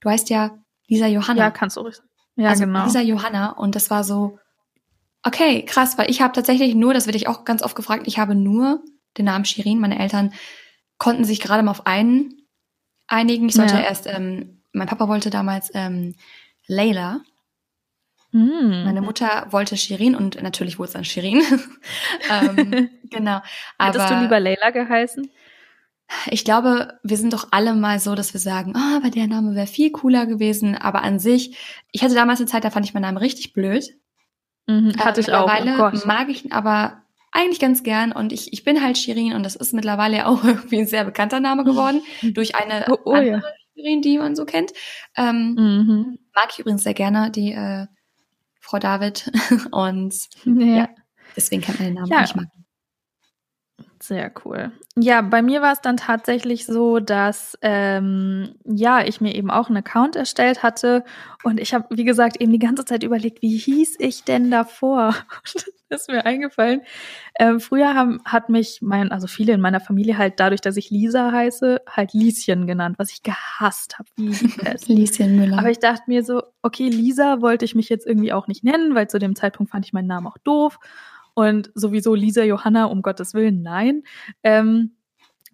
[0.00, 1.40] Du heißt ja Lisa Johanna.
[1.40, 2.08] Ja, kannst du ruhig sagen.
[2.36, 2.84] Ja, also genau.
[2.84, 3.50] Lisa Johanna.
[3.50, 4.38] Und das war so,
[5.22, 8.18] okay, krass, weil ich habe tatsächlich nur, das werde ich auch ganz oft gefragt, ich
[8.18, 8.82] habe nur
[9.18, 9.80] den Namen Shirin.
[9.80, 10.32] Meine Eltern
[10.98, 12.34] konnten sich gerade mal auf einen
[13.06, 13.48] einigen.
[13.48, 13.80] Ich sollte ja.
[13.80, 16.14] erst, ähm, mein Papa wollte damals ähm,
[16.66, 17.20] Layla.
[18.32, 18.84] Mm.
[18.84, 21.42] Meine Mutter wollte Shirin und natürlich wurde es dann Shirin.
[22.30, 23.40] ähm, genau.
[23.78, 25.30] Aber, Hättest du lieber Layla geheißen?
[26.30, 29.28] Ich glaube, wir sind doch alle mal so, dass wir sagen, ah, oh, aber der
[29.28, 30.76] Name wäre viel cooler gewesen.
[30.76, 31.56] Aber an sich,
[31.92, 33.90] ich hatte damals eine Zeit, da fand ich meinen Namen richtig blöd.
[34.66, 35.46] Mhm, hatte äh, ich auch.
[35.46, 37.02] Mittlerweile oh mag ich ihn aber
[37.32, 40.78] eigentlich ganz gern und ich, ich bin halt Shirin und das ist mittlerweile auch irgendwie
[40.80, 43.42] ein sehr bekannter Name geworden durch eine oh, oh, andere ja.
[43.80, 44.72] Shirin, die man so kennt.
[45.16, 46.18] Ähm, mhm.
[46.34, 47.86] Mag ich übrigens sehr gerne, die äh,
[48.60, 49.30] Frau David.
[49.72, 50.14] Und
[50.44, 50.64] ja.
[50.64, 50.88] ja
[51.36, 52.20] deswegen kennt man den Namen ja.
[52.20, 52.46] nicht mal.
[54.02, 54.72] Sehr cool.
[54.96, 59.68] Ja, bei mir war es dann tatsächlich so, dass ähm, ja ich mir eben auch
[59.68, 61.04] einen Account erstellt hatte
[61.44, 65.14] und ich habe, wie gesagt, eben die ganze Zeit überlegt, wie hieß ich denn davor?
[66.02, 66.82] ist mir eingefallen.
[67.38, 70.90] Ähm, früher haben, hat mich mein, also viele in meiner Familie halt dadurch, dass ich
[70.90, 74.08] Lisa heiße, halt Lieschen genannt, was ich gehasst habe.
[74.86, 75.58] Lieschen Müller.
[75.58, 78.94] Aber ich dachte mir so, okay, Lisa wollte ich mich jetzt irgendwie auch nicht nennen,
[78.94, 80.78] weil zu dem Zeitpunkt fand ich meinen Namen auch doof.
[81.34, 84.02] Und sowieso Lisa Johanna, um Gottes Willen, nein.
[84.42, 84.92] Ähm,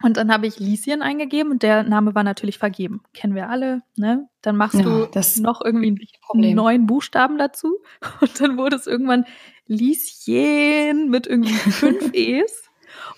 [0.03, 3.01] und dann habe ich Lieschen eingegeben und der Name war natürlich vergeben.
[3.15, 4.29] Kennen wir alle, ne?
[4.43, 5.09] Dann machst ja, du
[5.41, 7.79] noch irgendwie einen neuen Buchstaben dazu.
[8.21, 9.25] Und dann wurde es irgendwann
[9.67, 12.63] Lieschen mit irgendwie fünf E's.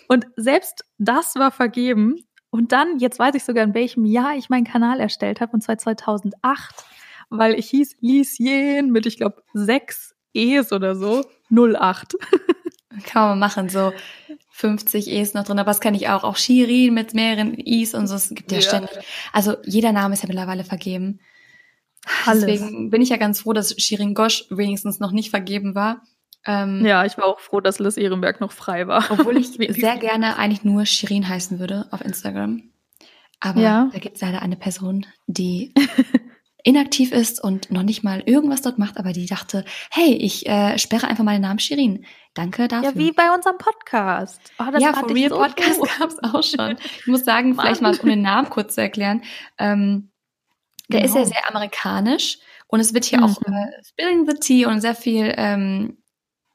[0.08, 2.24] Und selbst das war vergeben.
[2.50, 5.60] Und dann, jetzt weiß ich sogar, in welchem Jahr ich meinen Kanal erstellt habe, und
[5.60, 6.74] zwar 2008,
[7.28, 12.16] weil ich hieß Lieschen mit, ich glaube, sechs E's oder so, 08.
[13.04, 13.92] Kann man machen, so
[14.50, 16.24] 50 E's noch drin, aber das kenne ich auch.
[16.24, 18.90] Auch Shirin mit mehreren I's und so, es gibt ja, ja, ständig.
[19.32, 21.20] Also jeder Name ist ja mittlerweile vergeben.
[22.26, 22.44] Alles.
[22.46, 26.02] Deswegen bin ich ja ganz froh, dass Shirin Gosch wenigstens noch nicht vergeben war.
[26.46, 29.04] Ähm, ja, ich war auch froh, dass Liz Ehrenberg noch frei war.
[29.10, 32.62] Obwohl ich sehr gerne eigentlich nur Shirin heißen würde auf Instagram.
[33.40, 33.90] Aber ja.
[33.92, 35.72] da gibt es leider eine Person, die
[36.64, 40.78] inaktiv ist und noch nicht mal irgendwas dort macht, aber die dachte, hey, ich äh,
[40.78, 42.04] sperre einfach meinen Namen Shirin.
[42.34, 42.90] Danke dafür.
[42.90, 44.40] Ja, wie bei unserem Podcast.
[44.58, 46.76] Oh, ja, For Real so Podcast gab es auch schon.
[47.00, 49.22] Ich muss sagen, vielleicht mal um den Namen kurz zu erklären.
[49.56, 50.10] Ähm,
[50.88, 51.10] der genau.
[51.10, 51.34] ist ja genau.
[51.34, 53.24] sehr amerikanisch und es wird hier mhm.
[53.24, 55.98] auch äh, Spilling the Tea und sehr viel, ähm,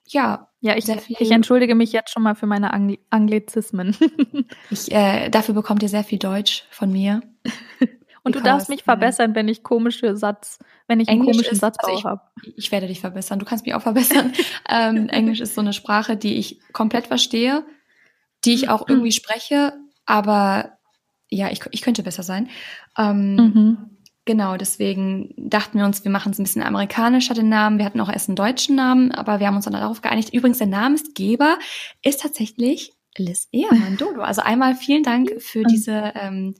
[0.07, 3.95] ja, ja, ich, ich entschuldige mich jetzt schon mal für meine Angli Anglizismen.
[4.69, 7.21] ich, äh, dafür bekommt ihr sehr viel Deutsch von mir.
[8.25, 11.59] Und du darfst mich verbessern, wenn ich komische Satz, wenn ich Englisch einen komischen ist,
[11.59, 12.21] Satzbau also habe.
[12.55, 13.37] Ich werde dich verbessern.
[13.37, 14.31] Du kannst mich auch verbessern.
[14.69, 17.65] ähm, Englisch ist so eine Sprache, die ich komplett verstehe,
[18.45, 19.73] die ich auch irgendwie spreche,
[20.05, 20.77] aber
[21.29, 22.49] ja, ich, ich könnte besser sein.
[22.97, 23.92] Ähm, mhm.
[24.25, 27.77] Genau, deswegen dachten wir uns, wir machen es ein bisschen amerikanischer, den Namen.
[27.77, 30.33] Wir hatten auch erst einen deutschen Namen, aber wir haben uns dann darauf geeinigt.
[30.33, 31.59] Übrigens, der Namensgeber
[32.03, 34.21] ist tatsächlich Liz Ehrmann Dodo.
[34.21, 36.55] Also einmal vielen Dank für diese ähm,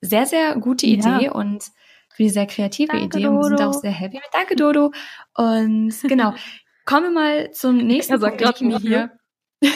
[0.00, 1.32] sehr, sehr gute Idee ja.
[1.32, 1.64] und
[2.14, 3.26] für die sehr kreative Danke, Idee.
[3.26, 4.18] Und wir sind auch sehr happy.
[4.32, 4.92] Danke, Dodo.
[5.34, 6.34] Und genau.
[6.86, 9.10] Kommen wir mal zum nächsten er sagt Punkt, mir hier.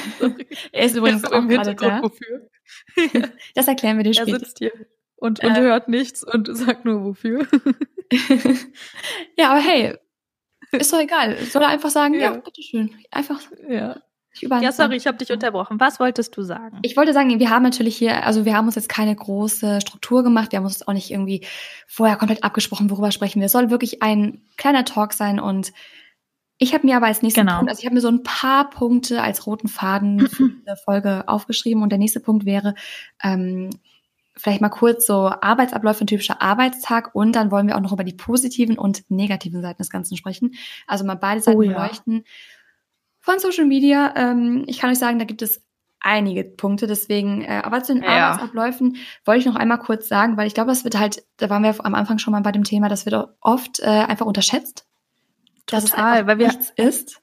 [0.72, 2.02] er ist übrigens auch gerade da.
[2.02, 2.48] Wofür?
[3.54, 4.32] das erklären wir dir später.
[4.32, 4.72] Er sitzt hier
[5.20, 7.46] und, und äh, hört nichts und sagt nur wofür.
[9.36, 9.96] ja, aber hey,
[10.72, 11.36] ist doch egal.
[11.44, 12.94] Soll er einfach sagen, ja, ja bitteschön.
[13.10, 13.40] Einfach.
[13.68, 13.96] Ja.
[14.32, 15.80] Ja, sorry, ich habe dich unterbrochen.
[15.80, 16.78] Was wolltest du sagen?
[16.82, 20.22] Ich wollte sagen, wir haben natürlich hier, also wir haben uns jetzt keine große Struktur
[20.22, 20.52] gemacht.
[20.52, 21.44] Wir haben uns auch nicht irgendwie
[21.88, 23.46] vorher komplett abgesprochen, worüber sprechen wir.
[23.46, 25.72] Es soll wirklich ein kleiner Talk sein und
[26.58, 27.56] ich habe mir aber als nächsten genau.
[27.56, 31.24] Punkt, also ich habe mir so ein paar Punkte als roten Faden für diese Folge
[31.26, 32.74] aufgeschrieben und der nächste Punkt wäre
[33.22, 33.70] ähm,
[34.40, 38.04] vielleicht mal kurz so Arbeitsabläufe, ein typischer Arbeitstag und dann wollen wir auch noch über
[38.04, 40.54] die positiven und negativen Seiten des Ganzen sprechen.
[40.86, 41.72] Also mal beide Seiten oh, ja.
[41.72, 42.24] beleuchten.
[43.20, 45.62] Von Social Media, ähm, ich kann euch sagen, da gibt es
[46.00, 46.86] einige Punkte.
[46.86, 48.30] Deswegen, äh, aber zu den ja.
[48.30, 51.62] Arbeitsabläufen wollte ich noch einmal kurz sagen, weil ich glaube, das wird halt, da waren
[51.62, 54.86] wir am Anfang schon mal bei dem Thema, das wird oft äh, einfach unterschätzt.
[55.66, 57.22] Total, dass es weil wir, nichts ist.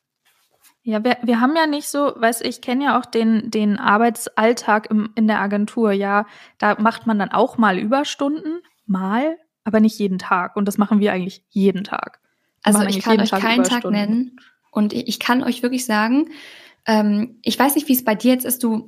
[0.87, 4.89] Ja, wir, wir haben ja nicht so, weiß ich kenne ja auch den, den Arbeitsalltag
[4.89, 6.25] im, in der Agentur, ja.
[6.59, 10.55] Da macht man dann auch mal Überstunden, mal, aber nicht jeden Tag.
[10.55, 12.21] Und das machen wir eigentlich jeden Tag.
[12.63, 14.39] Wir also ich kann euch Tag keinen Tag nennen.
[14.71, 16.29] Und ich kann euch wirklich sagen,
[16.85, 18.63] ähm, ich weiß nicht, wie es bei dir jetzt ist.
[18.63, 18.87] Du,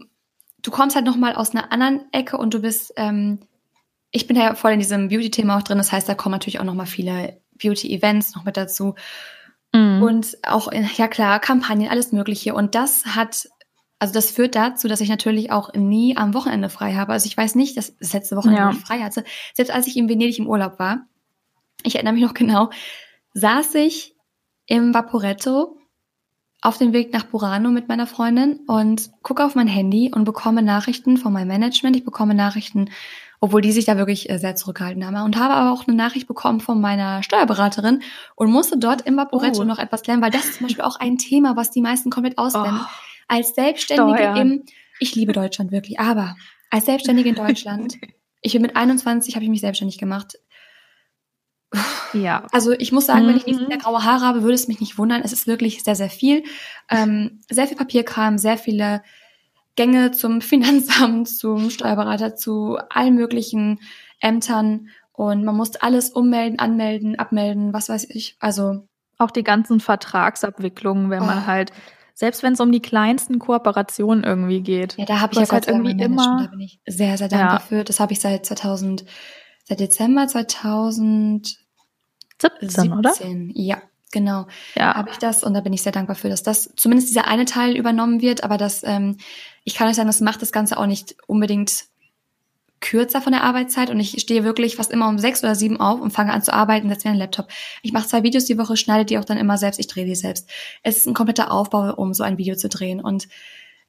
[0.62, 3.40] du kommst halt noch mal aus einer anderen Ecke und du bist, ähm,
[4.12, 5.78] ich bin ja voll in diesem Beauty-Thema auch drin.
[5.78, 8.96] Das heißt, da kommen natürlich auch noch mal viele Beauty-Events noch mit dazu.
[9.74, 10.02] Mhm.
[10.02, 12.54] Und auch, ja klar, Kampagnen, alles Mögliche.
[12.54, 13.48] Und das hat,
[14.00, 17.14] also das führt dazu, dass ich natürlich auch nie am Wochenende frei habe.
[17.14, 18.72] Also ich weiß nicht, dass das letzte Wochenende ja.
[18.72, 19.24] ich frei hatte.
[19.54, 21.06] Selbst als ich in Venedig im Urlaub war,
[21.84, 22.70] ich erinnere mich noch genau,
[23.34, 24.16] saß ich
[24.66, 25.78] im Vaporetto
[26.62, 30.62] auf dem Weg nach Burano mit meiner Freundin und gucke auf mein Handy und bekomme
[30.62, 31.96] Nachrichten von meinem Management.
[31.96, 32.90] Ich bekomme Nachrichten,
[33.40, 35.16] obwohl die sich da wirklich äh, sehr zurückgehalten haben.
[35.24, 38.02] Und habe aber auch eine Nachricht bekommen von meiner Steuerberaterin
[38.36, 39.66] und musste dort im Vaporetto oh.
[39.66, 42.38] noch etwas lernen, weil das ist zum Beispiel auch ein Thema, was die meisten komplett
[42.38, 42.82] ausblenden.
[42.82, 42.90] Oh.
[43.28, 44.38] Als Selbstständige Steuern.
[44.38, 44.64] im,
[45.00, 46.36] ich liebe Deutschland wirklich, aber
[46.70, 47.98] als Selbstständige in Deutschland,
[48.42, 50.38] ich bin mit 21, habe ich mich selbstständig gemacht.
[52.14, 52.48] Ja.
[52.52, 53.30] Also ich muss sagen, mhm.
[53.30, 53.68] wenn ich nicht mhm.
[53.68, 55.22] mehr graue Haare habe, würde es mich nicht wundern.
[55.24, 56.44] Es ist wirklich sehr, sehr viel.
[56.90, 59.04] Ähm, sehr viel Papierkram, sehr viele
[59.80, 63.80] Gänge zum Finanzamt, zum Steuerberater, zu allen möglichen
[64.20, 64.90] Ämtern.
[65.14, 68.36] Und man muss alles ummelden, anmelden, abmelden, was weiß ich.
[68.42, 68.86] Also
[69.18, 71.26] auch die ganzen Vertragsabwicklungen, wenn oh.
[71.26, 71.72] man halt
[72.14, 74.98] selbst wenn es um die kleinsten Kooperationen irgendwie geht.
[74.98, 76.42] Ja, da habe ich ja halt irgendwie immer.
[76.44, 77.66] Da bin ich sehr, sehr dankbar ja.
[77.66, 77.86] für.
[77.86, 79.06] Das habe ich seit 2000
[79.64, 81.58] seit Dezember 2017,
[82.60, 83.14] 17, oder?
[83.54, 84.48] Ja, genau.
[84.76, 84.96] Ja.
[84.96, 87.46] Habe ich das und da bin ich sehr dankbar für, dass das zumindest dieser eine
[87.46, 89.16] Teil übernommen wird, aber das, ähm,
[89.64, 91.86] ich kann euch sagen, das macht das Ganze auch nicht unbedingt
[92.82, 96.00] kürzer von der Arbeitszeit und ich stehe wirklich fast immer um sechs oder sieben auf
[96.00, 97.50] und fange an zu arbeiten, setze mir einen Laptop.
[97.82, 100.16] Ich mache zwei Videos die Woche, schneide die auch dann immer selbst, ich drehe die
[100.16, 100.50] selbst.
[100.82, 103.28] Es ist ein kompletter Aufbau, um so ein Video zu drehen und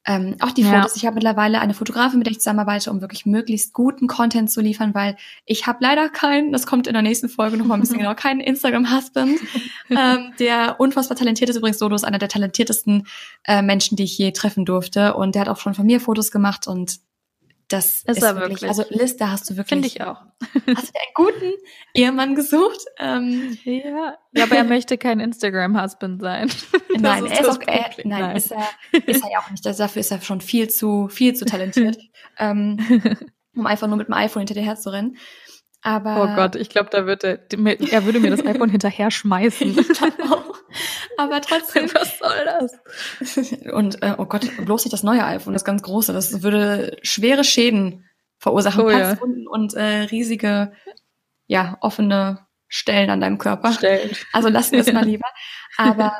[0.05, 0.91] ähm, auch die Fotos.
[0.91, 0.95] Ja.
[0.95, 4.59] Ich habe mittlerweile eine Fotografin, mit der ich zusammenarbeite, um wirklich möglichst guten Content zu
[4.59, 7.97] liefern, weil ich habe leider keinen, das kommt in der nächsten Folge nochmal ein bisschen
[7.99, 9.39] genau, keinen Instagram-Husband,
[9.91, 11.57] ähm, der unfassbar talentiert ist.
[11.57, 13.05] Übrigens, Sodo ist einer der talentiertesten
[13.45, 15.13] äh, Menschen, die ich je treffen durfte.
[15.13, 16.99] Und der hat auch schon von mir Fotos gemacht und
[17.71, 18.67] das ist, ist er wirklich.
[18.67, 19.69] Also Liz, da hast du wirklich.
[19.69, 20.21] Finde ich auch.
[20.75, 21.53] Hast du einen guten
[21.93, 22.79] Ehemann gesucht?
[22.99, 24.17] Ähm, ja.
[24.33, 26.51] ja, aber er möchte kein Instagram-Husband sein.
[26.97, 28.67] Nein, ist er ist auch, er, nein, nein, Ist, er,
[29.05, 29.65] ist er ja auch nicht.
[29.65, 31.97] Dafür ist er schon viel zu, viel zu talentiert,
[32.37, 32.77] ähm,
[33.55, 35.17] um einfach nur mit dem iPhone hinterher zu rennen.
[35.83, 39.75] Aber oh Gott, ich glaube, da wird er, er würde mir das iPhone hinterher schmeißen.
[41.17, 41.89] Aber trotzdem.
[41.93, 43.73] Was soll das?
[43.73, 46.13] Und äh, oh Gott, bloß nicht das neue iPhone, das ganz große.
[46.13, 48.05] Das würde schwere Schäden
[48.37, 49.49] verursachen, oh, Platzwunden ja.
[49.49, 50.73] und äh, riesige,
[51.47, 53.71] ja, offene Stellen an deinem Körper.
[53.73, 54.11] Stellen.
[54.33, 55.27] Also lassen wir es mal lieber.
[55.77, 56.15] Aber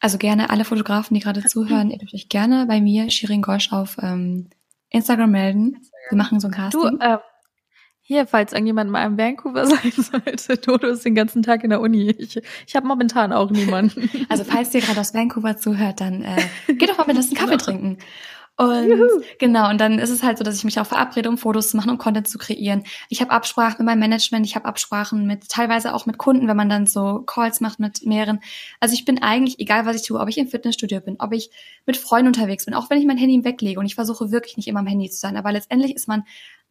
[0.00, 3.72] also gerne alle Fotografen, die gerade zuhören, ihr dürft euch gerne bei mir, Shirin Gosch,
[3.72, 4.50] auf ähm,
[4.90, 5.80] Instagram melden.
[6.10, 6.98] Wir machen so ein Casting.
[6.98, 7.18] Du, äh,
[8.06, 11.80] hier, falls irgendjemand mal in Vancouver sein sollte, Dodo ist den ganzen Tag in der
[11.80, 12.10] Uni.
[12.10, 14.10] Ich, ich habe momentan auch niemanden.
[14.28, 17.36] Also falls ihr gerade aus Vancouver zuhört, dann äh, geht doch mal mit uns einen
[17.36, 17.64] Kaffee genau.
[17.64, 17.98] trinken.
[18.56, 19.22] Und Juhu.
[19.38, 21.76] genau, und dann ist es halt so, dass ich mich auch verabrede, um Fotos zu
[21.76, 22.84] machen, um Content zu kreieren.
[23.08, 26.56] Ich habe Absprachen mit meinem Management, ich habe Absprachen mit teilweise auch mit Kunden, wenn
[26.56, 28.40] man dann so Calls macht mit mehreren.
[28.80, 31.50] Also ich bin eigentlich, egal was ich tue, ob ich im Fitnessstudio bin, ob ich
[31.86, 34.68] mit Freunden unterwegs bin, auch wenn ich mein Handy weglege und ich versuche wirklich nicht
[34.68, 36.24] immer am Handy zu sein, aber letztendlich ist man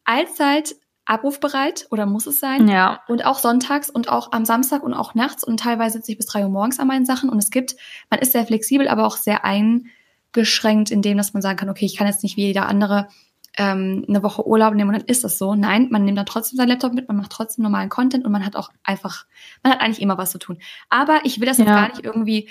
[0.04, 2.68] allzeit abrufbereit oder muss es sein.
[2.68, 3.02] Ja.
[3.08, 6.26] Und auch sonntags und auch am Samstag und auch nachts und teilweise sitze ich bis
[6.26, 7.76] drei Uhr morgens an meinen Sachen und es gibt,
[8.10, 11.84] man ist sehr flexibel, aber auch sehr eingeschränkt in dem, dass man sagen kann, okay,
[11.84, 13.08] ich kann jetzt nicht wie jeder andere
[13.56, 15.54] ähm, eine Woche Urlaub nehmen und dann ist das so.
[15.54, 18.44] Nein, man nimmt dann trotzdem seinen Laptop mit, man macht trotzdem normalen Content und man
[18.44, 19.26] hat auch einfach,
[19.62, 20.58] man hat eigentlich immer was zu tun.
[20.88, 21.64] Aber ich will das ja.
[21.64, 22.48] jetzt gar nicht irgendwie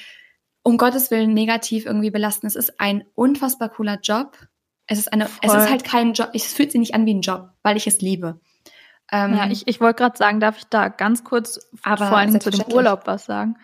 [0.62, 2.48] um Gottes Willen negativ irgendwie belasten.
[2.48, 4.38] Es ist ein unfassbar cooler Job
[4.88, 5.40] es ist eine, Voll.
[5.44, 7.88] es ist halt kein Job, es fühlt sich nicht an wie ein Job, weil ich
[7.88, 8.40] es liebe.
[9.12, 12.30] Ähm, ja, ich, ich wollte gerade sagen, darf ich da ganz kurz aber vor allen
[12.30, 13.58] Dingen zu dem Urlaub was sagen?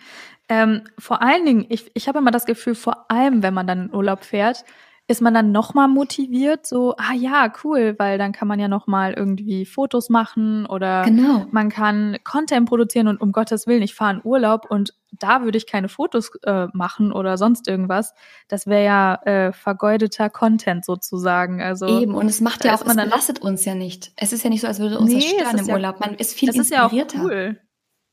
[0.47, 3.85] Ähm, vor allen Dingen, ich, ich habe immer das Gefühl, vor allem, wenn man dann
[3.85, 4.65] in Urlaub fährt,
[5.09, 9.13] ist man dann nochmal motiviert, so, ah ja, cool, weil dann kann man ja nochmal
[9.13, 11.47] irgendwie Fotos machen oder Genau.
[11.51, 15.57] man kann Content produzieren und um Gottes Willen, ich fahre in Urlaub und da würde
[15.57, 18.13] ich keine Fotos äh, machen oder sonst irgendwas.
[18.47, 21.59] Das wäre ja äh, vergeudeter Content sozusagen.
[21.61, 24.11] Also Eben, und es macht ja auch, man es belastet uns ja nicht.
[24.15, 25.99] Es ist ja nicht so, als würde uns das Nee, es stören im ja- Urlaub.
[25.99, 27.23] Man ist viel das ist ja auch inspirierter.
[27.23, 27.59] cool.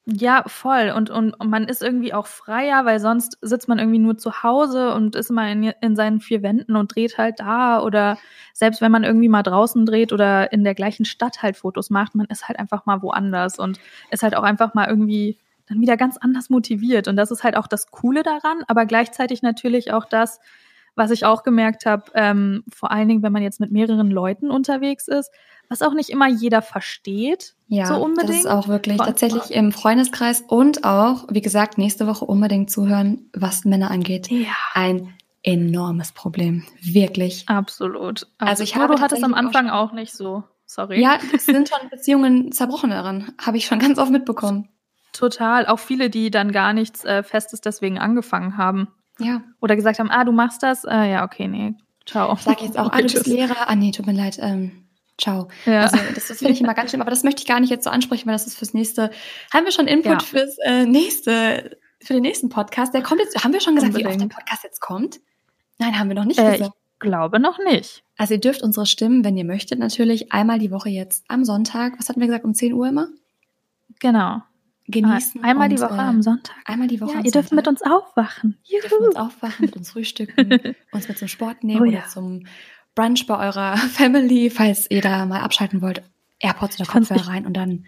[0.09, 0.93] Ja, voll.
[0.95, 4.45] Und, und, und man ist irgendwie auch freier, weil sonst sitzt man irgendwie nur zu
[4.45, 7.83] Hause und ist immer in, in seinen vier Wänden und dreht halt da.
[7.83, 8.17] Oder
[8.55, 12.15] selbst wenn man irgendwie mal draußen dreht oder in der gleichen Stadt halt Fotos macht,
[12.15, 13.81] man ist halt einfach mal woanders und
[14.13, 15.39] ist halt auch einfach mal irgendwie
[15.69, 17.09] dann wieder ganz anders motiviert.
[17.09, 20.39] Und das ist halt auch das Coole daran, aber gleichzeitig natürlich auch das,
[20.97, 24.51] was ich auch gemerkt habe, ähm, vor allen Dingen, wenn man jetzt mit mehreren Leuten
[24.51, 25.31] unterwegs ist,
[25.69, 27.55] was auch nicht immer jeder versteht.
[27.69, 28.31] Ja, so unbedingt.
[28.31, 32.71] das ist auch wirklich Von- tatsächlich im Freundeskreis und auch, wie gesagt, nächste Woche unbedingt
[32.71, 34.29] zuhören, was Männer angeht.
[34.31, 34.53] Ja.
[34.75, 36.65] Ein enormes Problem.
[36.83, 37.49] Wirklich.
[37.49, 38.27] Absolut.
[38.39, 40.45] Also ich habe du hattest am auch Anfang schon- auch, nicht so.
[40.65, 41.01] Sorry.
[41.01, 43.33] Ja, es sind schon Beziehungen zerbrochen daran.
[43.41, 44.69] Habe ich schon ganz oft mitbekommen.
[45.13, 45.67] Total.
[45.67, 48.89] Auch viele, die dann gar nichts äh, Festes deswegen angefangen haben.
[49.19, 49.43] Ja.
[49.61, 50.85] Oder gesagt haben, ah, du machst das?
[50.85, 51.75] Äh, ja, okay, nee.
[52.07, 52.37] Ciao.
[52.37, 53.27] Sag jetzt auch, Okay, ah, du bist.
[53.27, 53.69] Lehrer.
[53.69, 54.39] Ah, nee, tut mir leid.
[54.41, 54.85] Ähm,
[55.19, 55.49] ciao.
[55.65, 55.83] Ja.
[55.83, 57.85] Also das, das finde ich immer ganz schlimm, aber das möchte ich gar nicht jetzt
[57.85, 59.11] so ansprechen, weil das ist fürs nächste.
[59.53, 60.19] Haben wir schon Input Ja.
[60.21, 62.95] fürs äh, nächste, für den nächsten Podcast?
[62.95, 63.43] Der kommt jetzt.
[63.43, 64.35] Haben wir schon gesagt, wie oft der Unbedingt.
[64.35, 65.21] Podcast jetzt kommt?
[65.79, 66.77] Nein, haben wir noch nicht Äh, ich gesagt.
[67.01, 68.03] glaube noch nicht.
[68.19, 71.99] Also ihr dürft unsere Stimmen, wenn ihr möchtet, natürlich einmal die Woche jetzt am Sonntag.
[71.99, 72.45] Was hatten wir gesagt?
[72.45, 73.09] Um 10 Uhr immer
[74.01, 74.43] Genau.
[74.89, 75.43] Genießen.
[75.43, 76.57] Einmal die und, Woche äh, am Sonntag.
[76.65, 77.15] Einmal die Woche.
[77.15, 78.59] Ja, ihr dürft mit uns aufwachen.
[78.69, 81.99] Ihr dürft mit uns aufwachen, mit uns frühstücken, uns mit zum Sport nehmen Oh oder
[81.99, 82.07] ja.
[82.07, 82.47] zum
[82.95, 86.03] Brunch bei eurer Family, falls ihr da mal abschalten wollt.
[86.39, 87.87] AirPods oder Kopfhörer rein und dann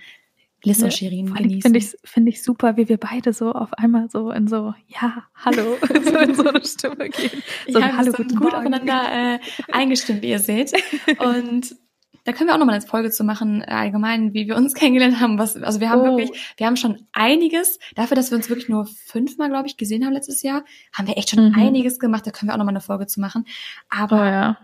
[0.65, 0.91] Liz und Ne?
[0.93, 1.63] Shirin genießen.
[1.63, 5.25] Finde ich, finde ich super, wie wir beide so auf einmal so in so, ja,
[5.35, 7.43] hallo, so in so eine Stimme gehen.
[7.69, 8.75] So, ja, hallo, wir sind guten gut Morgen.
[8.75, 9.39] aufeinander äh,
[9.71, 10.73] eingestimmt, wie ihr seht.
[11.19, 11.77] Und
[12.29, 15.19] da können wir auch nochmal eine Folge zu machen, äh, allgemein, wie wir uns kennengelernt
[15.19, 15.39] haben.
[15.39, 16.05] Was, also wir haben Oh.
[16.19, 20.05] wirklich, wir haben schon einiges, dafür, dass wir uns wirklich nur fünfmal, glaube ich, gesehen
[20.05, 20.63] haben letztes Jahr,
[20.93, 21.55] haben wir echt schon Mhm.
[21.59, 22.27] einiges gemacht.
[22.27, 23.47] Da können wir auch nochmal eine Folge zu machen.
[23.89, 24.59] Aber Oh ja.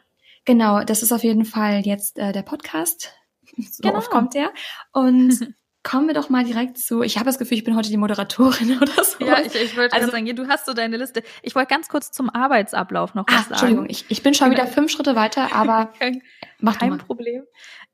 [0.45, 3.15] Genau, das ist auf jeden Fall jetzt äh, der Podcast.
[3.57, 3.97] So Genau.
[3.97, 4.53] oft kommt der.
[4.93, 7.03] Und kommen wir doch mal direkt zu.
[7.03, 9.25] Ich habe das Gefühl, ich bin heute die Moderatorin oder so.
[9.25, 11.23] Ja, ich, ich wollte Also- sagen, du hast so deine Liste.
[11.43, 13.51] Ich wollte ganz kurz zum Arbeitsablauf noch was sagen.
[13.51, 16.23] Entschuldigung, ich, ich bin schon wieder fünf Schritte weiter, aber Kein,
[16.59, 16.99] mach kein.
[16.99, 17.45] Problem.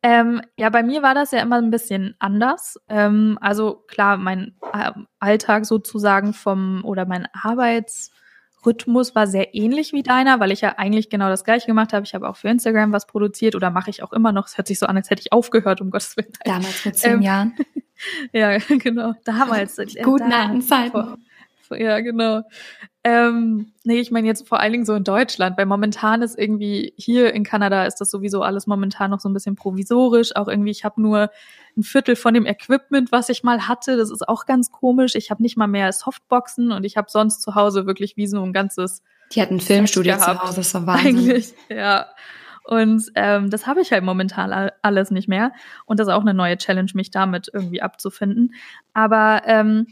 [0.02, 2.78] Ähm, ja, bei mir war das ja immer ein bisschen anders.
[2.88, 7.28] Ähm, also klar, mein äh, Alltag sozusagen vom oder mein
[8.70, 12.04] Arbeitsrhythmus war sehr ähnlich wie deiner, weil ich ja eigentlich genau das gleiche gemacht habe.
[12.04, 14.46] Ich habe auch für Instagram was produziert oder mache ich auch immer noch.
[14.46, 16.32] Es hört sich so an, als hätte ich aufgehört, um Gottes Willen.
[16.44, 17.54] Damals vor zehn Ähm, Jahren.
[18.32, 19.12] Ja, genau.
[19.26, 19.76] Damals.
[19.78, 20.90] äh, guten da- alten Zeiten.
[20.90, 21.18] vor-
[21.76, 22.42] Ja, genau.
[23.02, 26.92] Ähm, nee, ich meine jetzt vor allen Dingen so in Deutschland, weil momentan ist irgendwie
[26.96, 30.36] hier in Kanada ist das sowieso alles momentan noch so ein bisschen provisorisch.
[30.36, 31.30] Auch irgendwie, ich habe nur
[31.76, 33.96] ein Viertel von dem Equipment, was ich mal hatte.
[33.96, 35.14] Das ist auch ganz komisch.
[35.14, 38.42] Ich habe nicht mal mehr Softboxen und ich habe sonst zu Hause wirklich wie so
[38.42, 39.02] ein ganzes
[39.32, 40.42] Die hatten ein Filmstudio zu gehabt.
[40.42, 41.06] Hause, das war Wahnsinn.
[41.16, 42.06] eigentlich, ja.
[42.64, 45.52] Und ähm, das habe ich halt momentan all- alles nicht mehr.
[45.86, 48.54] Und das ist auch eine neue Challenge, mich damit irgendwie abzufinden.
[48.92, 49.86] Aber ähm,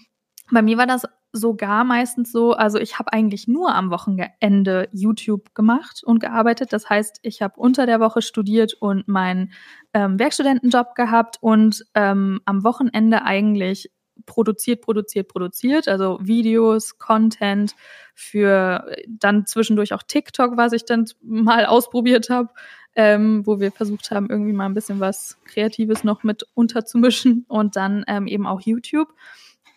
[0.50, 5.54] bei mir war das sogar meistens so, also ich habe eigentlich nur am Wochenende YouTube
[5.54, 6.72] gemacht und gearbeitet.
[6.72, 9.52] Das heißt, ich habe unter der Woche studiert und meinen
[9.92, 13.90] ähm, Werkstudentenjob gehabt und ähm, am Wochenende eigentlich
[14.26, 17.74] produziert, produziert, produziert, also Videos, Content
[18.14, 22.50] für dann zwischendurch auch TikTok, was ich dann mal ausprobiert habe,
[22.96, 27.76] ähm, wo wir versucht haben, irgendwie mal ein bisschen was Kreatives noch mit unterzumischen und
[27.76, 29.08] dann ähm, eben auch YouTube.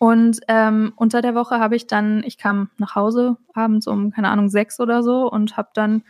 [0.02, 4.30] Und ähm, unter der Woche habe ich dann, ich kam nach Hause abends um, keine
[4.30, 6.02] Ahnung, sechs oder so und habe dann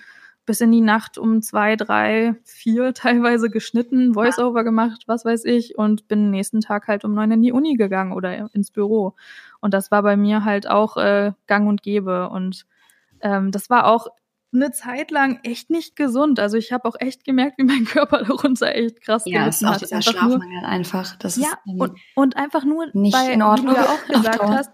[0.47, 5.77] bis in die Nacht um zwei, drei, vier teilweise geschnitten, Voiceover gemacht, was weiß ich,
[5.77, 9.15] und bin nächsten Tag halt um neun in die Uni gegangen oder ins Büro.
[9.61, 12.31] Und das war bei mir halt auch äh, gang und gäbe.
[12.31, 12.65] Und
[13.21, 14.07] ähm, das war auch
[14.55, 16.39] eine Zeit lang echt nicht gesund.
[16.41, 19.61] Also ich habe auch echt gemerkt, wie mein Körper darunter echt krass Ja, es ist
[19.61, 19.83] gelitten auch hat.
[19.83, 21.17] dieser Einfach nur- einfach.
[21.17, 23.89] Das ja, ist ähm, und, und einfach nur, nicht weil, in Ordnung wie du ja
[23.89, 24.71] auch gesagt hast,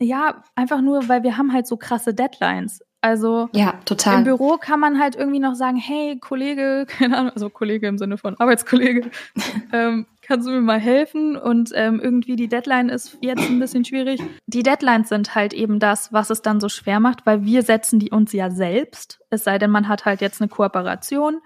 [0.00, 2.80] ja, einfach nur, weil wir haben halt so krasse Deadlines.
[3.04, 4.16] Also ja, total.
[4.16, 7.98] im Büro kann man halt irgendwie noch sagen, hey, Kollege, keine Ahnung, also Kollege im
[7.98, 9.10] Sinne von Arbeitskollege,
[9.74, 11.36] ähm, kannst du mir mal helfen?
[11.36, 14.22] Und ähm, irgendwie die Deadline ist jetzt ein bisschen schwierig.
[14.46, 17.98] Die Deadlines sind halt eben das, was es dann so schwer macht, weil wir setzen
[17.98, 19.20] die uns ja selbst.
[19.28, 21.42] Es sei denn, man hat halt jetzt eine Kooperation.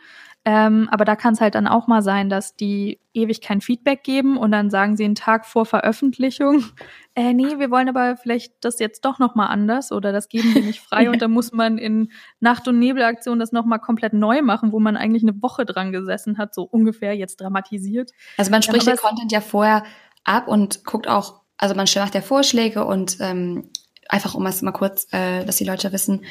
[0.51, 4.03] Ähm, aber da kann es halt dann auch mal sein, dass die ewig kein Feedback
[4.03, 6.65] geben und dann sagen sie einen Tag vor Veröffentlichung,
[7.15, 10.63] äh, nee, wir wollen aber vielleicht das jetzt doch nochmal anders oder das geben wir
[10.63, 14.73] nicht frei und dann muss man in Nacht- und Nebelaktion das nochmal komplett neu machen,
[14.73, 18.13] wo man eigentlich eine Woche dran gesessen hat, so ungefähr jetzt dramatisiert.
[18.39, 19.85] Also man spricht ja, den Content ja vorher
[20.25, 23.69] ab und guckt auch, also man macht ja Vorschläge und ähm,
[24.09, 26.25] einfach um es mal kurz, äh, dass die Leute wissen,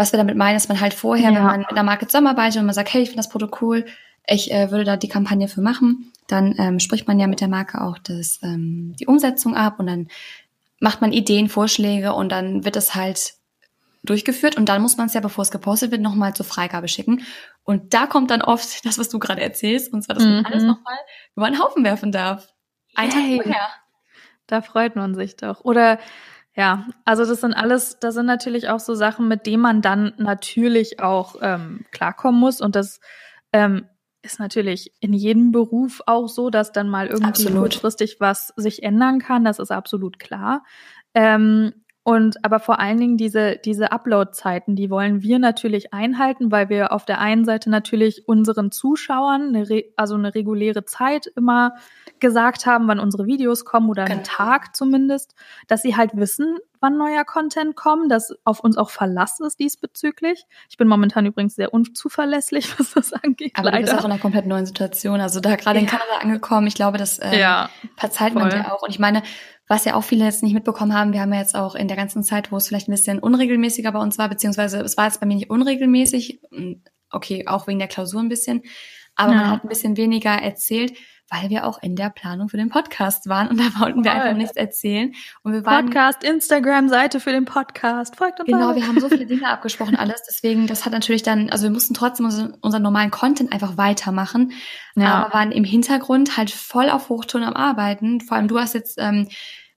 [0.00, 1.36] was wir damit meinen, dass man halt vorher, ja.
[1.36, 3.84] wenn man mit einer Marke zusammenarbeitet und man sagt, hey, ich finde das Produkt cool,
[4.26, 7.48] ich äh, würde da die Kampagne für machen, dann ähm, spricht man ja mit der
[7.48, 10.08] Marke auch das, ähm, die Umsetzung ab und dann
[10.80, 13.34] macht man Ideen, Vorschläge und dann wird es halt
[14.02, 17.22] durchgeführt und dann muss man es ja, bevor es gepostet wird, nochmal zur Freigabe schicken.
[17.64, 20.46] Und da kommt dann oft das, was du gerade erzählst, und zwar, dass man mhm.
[20.46, 20.96] alles nochmal
[21.36, 22.48] über einen Haufen werfen darf.
[22.94, 23.68] Ein Tag vorher.
[24.46, 25.60] Da freut man sich doch.
[25.60, 25.98] Oder
[26.60, 30.12] ja, also das sind alles, das sind natürlich auch so Sachen, mit denen man dann
[30.18, 32.60] natürlich auch ähm, klarkommen muss.
[32.60, 33.00] Und das
[33.54, 33.86] ähm,
[34.20, 37.60] ist natürlich in jedem Beruf auch so, dass dann mal irgendwie absolut.
[37.60, 39.42] kurzfristig was sich ändern kann.
[39.42, 40.62] Das ist absolut klar.
[41.14, 41.72] Ähm,
[42.02, 46.92] und aber vor allen Dingen diese, diese Upload-Zeiten, die wollen wir natürlich einhalten, weil wir
[46.92, 51.74] auf der einen Seite natürlich unseren Zuschauern eine also eine reguläre Zeit immer
[52.18, 54.36] gesagt haben, wann unsere Videos kommen oder einen genau.
[54.36, 55.34] Tag zumindest,
[55.68, 60.46] dass sie halt wissen, wann neuer Content kommt, dass auf uns auch Verlass ist diesbezüglich.
[60.70, 63.52] Ich bin momentan übrigens sehr unzuverlässig, was das angeht.
[63.56, 63.78] Aber leider.
[63.78, 65.20] du bist auch in einer komplett neuen Situation.
[65.20, 65.82] Also da gerade ja.
[65.82, 68.42] in Kanada angekommen, ich glaube, das ähm, ja, verzeiht voll.
[68.42, 68.82] man dir auch.
[68.82, 69.22] Und ich meine,
[69.70, 71.96] was ja auch viele jetzt nicht mitbekommen haben, wir haben ja jetzt auch in der
[71.96, 75.20] ganzen Zeit, wo es vielleicht ein bisschen unregelmäßiger bei uns war, beziehungsweise es war jetzt
[75.20, 76.40] bei mir nicht unregelmäßig,
[77.12, 78.62] okay, auch wegen der Klausur ein bisschen,
[79.14, 79.38] aber ja.
[79.38, 80.94] man hat ein bisschen weniger erzählt,
[81.30, 84.36] weil wir auch in der Planung für den Podcast waren und da wollten wir einfach
[84.36, 85.12] nichts erzählen.
[85.42, 88.48] Und wir waren Podcast, Instagram-Seite für den Podcast, folgt uns.
[88.48, 90.22] Genau, wir haben so viele Dinge abgesprochen, alles.
[90.28, 94.52] Deswegen, das hat natürlich dann, also wir mussten trotzdem unseren, unseren normalen Content einfach weitermachen,
[94.96, 95.14] ja.
[95.14, 98.20] aber waren im Hintergrund halt voll auf Hochton am Arbeiten.
[98.20, 99.28] Vor allem du hast jetzt ähm,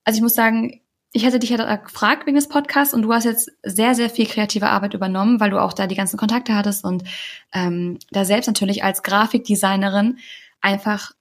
[0.04, 0.82] also ich muss sagen,
[1.12, 4.26] ich hatte dich ja gefragt wegen des Podcasts und du hast jetzt sehr, sehr viel
[4.26, 7.04] kreative Arbeit übernommen, weil du auch da die ganzen Kontakte hattest und
[7.54, 10.18] ähm, da selbst natürlich als Grafikdesignerin
[10.60, 11.12] einfach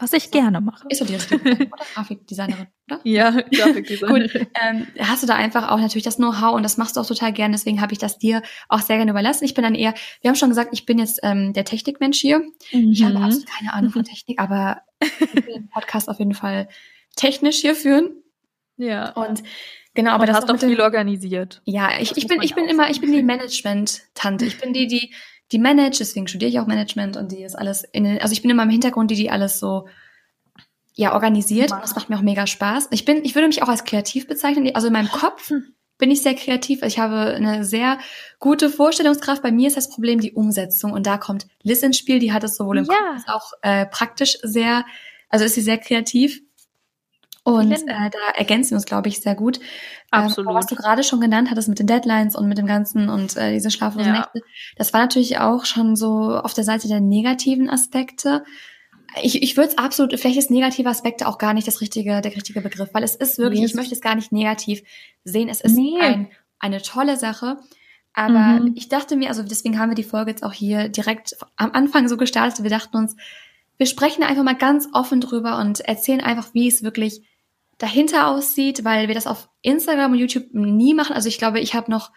[0.00, 0.86] was ich gerne mache.
[0.88, 3.00] Ist doch die richtige oder Grafikdesignerin, oder?
[3.04, 4.22] Ja, Grafikdesignerin.
[4.22, 7.06] Gut, ähm, hast du da einfach auch natürlich das Know-how und das machst du auch
[7.06, 9.44] total gerne, deswegen habe ich das dir auch sehr gerne überlassen.
[9.44, 12.40] Ich bin dann eher, wir haben schon gesagt, ich bin jetzt ähm, der Technikmensch hier.
[12.72, 12.92] Mhm.
[12.92, 13.24] Ich habe mhm.
[13.24, 16.68] absolut keine Ahnung von Technik, aber ich will den Podcast auf jeden Fall
[17.16, 18.10] technisch hier führen.
[18.76, 19.10] Ja.
[19.10, 19.42] Und
[19.94, 21.60] genau, aber Und das hast doch viel organisiert.
[21.64, 24.46] Ja, ich, ich bin, ich bin immer, ich bin die Management-Tante.
[24.46, 25.12] Ich bin die, die,
[25.52, 28.42] die managt, deswegen studiere ich auch Management und die ist alles in den, also ich
[28.42, 29.86] bin immer im Hintergrund, die, die alles so,
[30.94, 31.72] ja, organisiert.
[31.72, 32.88] Und das macht mir auch mega Spaß.
[32.90, 34.70] Ich bin, ich würde mich auch als kreativ bezeichnen.
[34.74, 35.50] Also in meinem Kopf
[35.98, 36.82] bin ich sehr kreativ.
[36.82, 37.98] Ich habe eine sehr
[38.38, 39.42] gute Vorstellungskraft.
[39.42, 42.18] Bei mir ist das Problem die Umsetzung und da kommt Liz ins Spiel.
[42.18, 42.94] Die hat es sowohl im ja.
[42.94, 44.84] Kopf als auch äh, praktisch sehr,
[45.28, 46.42] also ist sie sehr kreativ.
[47.42, 49.60] Und äh, da ergänzen wir uns, glaube ich, sehr gut.
[50.10, 50.50] Absolut.
[50.50, 53.36] Ähm, was du gerade schon genannt hattest mit den Deadlines und mit dem Ganzen und
[53.36, 54.18] äh, diese schlaflosen ja.
[54.20, 54.42] Nächte,
[54.76, 58.44] das war natürlich auch schon so auf der Seite der negativen Aspekte.
[59.22, 62.36] Ich, ich würde es absolut, vielleicht ist negative Aspekte auch gar nicht das richtige, der
[62.36, 64.82] richtige Begriff, weil es ist wirklich, nee, ich möchte es gar nicht negativ
[65.24, 65.48] sehen.
[65.48, 65.98] Es ist nee.
[66.00, 66.28] ein,
[66.58, 67.56] eine tolle Sache.
[68.12, 68.72] Aber mhm.
[68.76, 72.08] ich dachte mir, also deswegen haben wir die Folge jetzt auch hier direkt am Anfang
[72.08, 72.62] so gestartet.
[72.62, 73.16] Wir dachten uns,
[73.78, 77.22] wir sprechen einfach mal ganz offen drüber und erzählen einfach, wie es wirklich
[77.80, 81.14] dahinter aussieht, weil wir das auf Instagram und YouTube nie machen.
[81.14, 82.12] Also ich glaube, ich habe noch,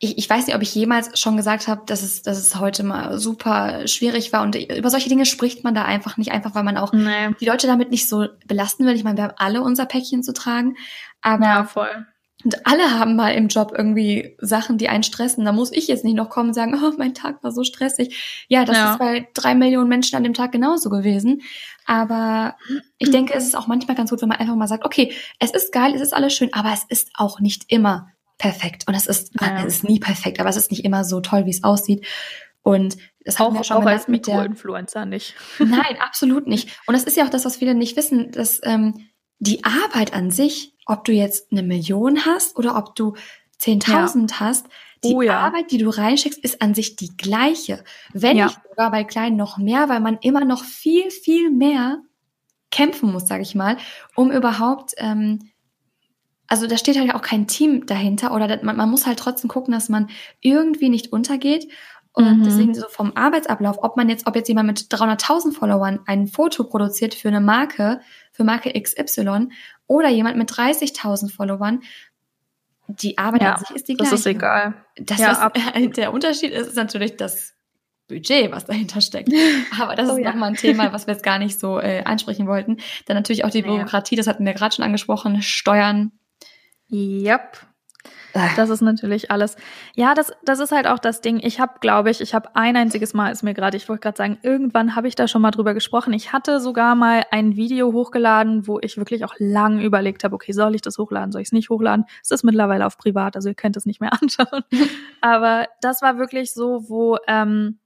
[0.00, 2.82] ich, ich weiß nicht, ob ich jemals schon gesagt habe, dass es, dass es heute
[2.82, 4.42] mal super schwierig war.
[4.42, 7.30] Und über solche Dinge spricht man da einfach nicht, einfach weil man auch nee.
[7.40, 8.96] die Leute damit nicht so belasten will.
[8.96, 10.76] Ich meine, wir haben alle unser Päckchen zu tragen.
[11.22, 12.06] Aber ja, voll.
[12.44, 15.44] Und alle haben mal im Job irgendwie Sachen, die einen stressen.
[15.44, 18.46] Da muss ich jetzt nicht noch kommen und sagen, oh, mein Tag war so stressig.
[18.48, 18.92] Ja, das ja.
[18.92, 21.42] ist bei drei Millionen Menschen an dem Tag genauso gewesen.
[21.84, 22.56] Aber
[22.98, 25.50] ich denke, es ist auch manchmal ganz gut, wenn man einfach mal sagt, okay, es
[25.50, 28.84] ist geil, es ist alles schön, aber es ist auch nicht immer perfekt.
[28.86, 29.64] Und es ist, ja.
[29.66, 32.06] es ist nie perfekt, aber es ist nicht immer so toll, wie es aussieht.
[32.62, 35.34] Und das auch, wir schon auch als Mikroinfluencer nicht.
[35.58, 36.68] Nein, absolut nicht.
[36.86, 39.08] Und das ist ja auch das, was viele nicht wissen, dass ähm,
[39.38, 43.14] die Arbeit an sich ob du jetzt eine Million hast oder ob du
[43.60, 44.40] 10.000 ja.
[44.40, 44.66] hast,
[45.04, 45.38] die oh, ja.
[45.38, 47.84] Arbeit, die du reinschickst, ist an sich die gleiche.
[48.12, 48.46] Wenn ja.
[48.46, 52.00] nicht sogar bei Kleinen noch mehr, weil man immer noch viel, viel mehr
[52.70, 53.76] kämpfen muss, sage ich mal,
[54.16, 55.50] um überhaupt, ähm,
[56.48, 59.72] also da steht halt auch kein Team dahinter oder man, man muss halt trotzdem gucken,
[59.72, 60.08] dass man
[60.40, 61.70] irgendwie nicht untergeht.
[62.12, 62.44] Und mhm.
[62.44, 66.64] deswegen so vom Arbeitsablauf, ob man jetzt, ob jetzt jemand mit 300.000 Followern ein Foto
[66.64, 68.00] produziert für eine Marke,
[68.32, 69.50] für Marke XY
[69.88, 71.82] oder jemand mit 30.000 Followern,
[72.86, 74.12] die Arbeit ja, an sich ist die gleiche.
[74.12, 74.74] Das ist egal.
[74.96, 77.54] Das ja, ist, der Unterschied ist, ist natürlich, dass
[78.08, 79.30] Budget, was dahinter steckt.
[79.80, 80.30] Aber das oh, ist ja.
[80.30, 82.78] nochmal ein Thema, was wir jetzt gar nicht so äh, ansprechen wollten.
[83.06, 86.12] Dann natürlich auch die Bürokratie, das hatten wir gerade schon angesprochen, Steuern.
[86.90, 87.58] Yep.
[88.56, 89.56] Das ist natürlich alles.
[89.94, 91.40] Ja, das, das ist halt auch das Ding.
[91.42, 94.16] Ich habe, glaube ich, ich habe ein einziges Mal, ist mir gerade, ich wollte gerade
[94.16, 96.12] sagen, irgendwann habe ich da schon mal drüber gesprochen.
[96.12, 100.52] Ich hatte sogar mal ein Video hochgeladen, wo ich wirklich auch lang überlegt habe, okay,
[100.52, 102.04] soll ich das hochladen, soll ich es nicht hochladen?
[102.22, 104.62] Es ist mittlerweile auf privat, also ihr könnt es nicht mehr anschauen.
[105.20, 107.78] Aber das war wirklich so, wo ähm,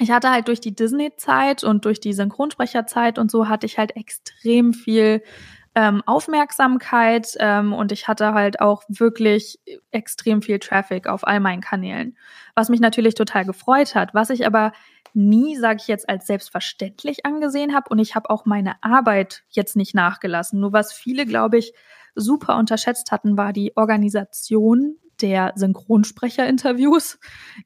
[0.00, 3.96] ich hatte halt durch die Disney-Zeit und durch die Synchronsprecherzeit und so hatte ich halt
[3.96, 5.22] extrem viel
[5.74, 9.58] ähm, Aufmerksamkeit ähm, und ich hatte halt auch wirklich
[9.90, 12.16] extrem viel Traffic auf all meinen Kanälen,
[12.54, 14.72] was mich natürlich total gefreut hat, was ich aber
[15.14, 19.76] nie, sage ich jetzt, als selbstverständlich angesehen habe und ich habe auch meine Arbeit jetzt
[19.76, 20.60] nicht nachgelassen.
[20.60, 21.72] Nur was viele, glaube ich,
[22.14, 27.18] super unterschätzt hatten, war die Organisation der Synchronsprecher-Interviews,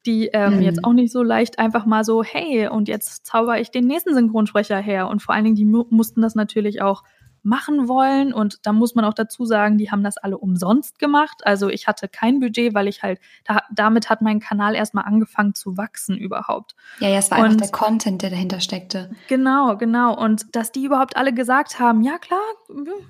[0.07, 0.63] die ähm, mhm.
[0.63, 4.15] jetzt auch nicht so leicht einfach mal so, hey, und jetzt zauber ich den nächsten
[4.15, 5.09] Synchronsprecher her.
[5.09, 7.05] Und vor allen Dingen, die mu mussten das natürlich auch
[7.49, 8.33] machen wollen.
[8.33, 11.41] Und da muss man auch dazu sagen, die haben das alle umsonst gemacht.
[11.45, 15.55] Also ich hatte kein Budget, weil ich halt, da, damit hat mein Kanal erstmal angefangen
[15.55, 16.77] zu wachsen überhaupt.
[17.01, 19.11] Ja, ja, es war und, einfach der Content, der dahinter steckte.
[19.29, 20.17] Genau, genau.
[20.17, 22.41] Und dass die überhaupt alle gesagt haben, ja klar,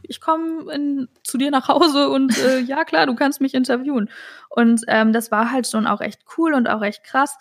[0.03, 4.09] ich komme zu dir nach Hause und äh, ja klar, du kannst mich interviewen.
[4.49, 7.37] Und ähm, das war halt schon auch echt cool und auch echt krass.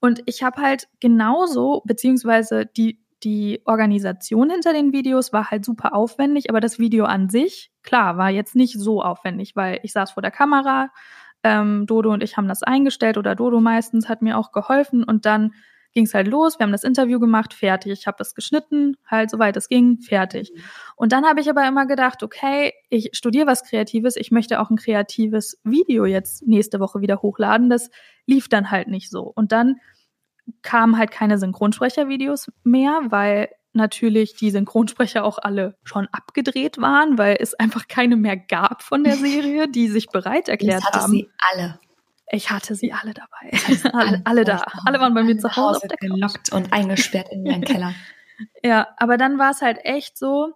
[0.00, 5.94] Und ich habe halt genauso, beziehungsweise die die Organisation hinter den Videos war halt super
[5.94, 10.12] aufwendig, aber das Video an sich, klar, war jetzt nicht so aufwendig, weil ich saß
[10.12, 10.90] vor der Kamera,
[11.44, 15.26] ähm, Dodo und ich haben das eingestellt oder Dodo meistens hat mir auch geholfen und
[15.26, 15.52] dann
[15.92, 17.92] ging es halt los, wir haben das Interview gemacht, fertig.
[17.92, 20.52] Ich habe das geschnitten, halt soweit es ging, fertig.
[20.54, 20.60] Mhm.
[20.96, 24.70] Und dann habe ich aber immer gedacht, okay, ich studiere was Kreatives, ich möchte auch
[24.70, 27.68] ein kreatives Video jetzt nächste Woche wieder hochladen.
[27.68, 27.90] Das
[28.26, 29.24] lief dann halt nicht so.
[29.34, 29.76] Und dann
[30.62, 37.36] kamen halt keine Synchronsprechervideos mehr, weil natürlich die Synchronsprecher auch alle schon abgedreht waren, weil
[37.40, 41.12] es einfach keine mehr gab von der Serie, die sich bereit erklärt Jetzt haben.
[41.12, 41.78] Sie alle.
[42.30, 43.50] Ich hatte sie alle dabei.
[43.92, 44.64] alle, alle da.
[44.86, 46.52] Alle waren bei mir zu Hause auf der gelockt Couch.
[46.52, 47.94] und eingesperrt in ihren Keller.
[48.62, 50.54] ja, aber dann war es halt echt so,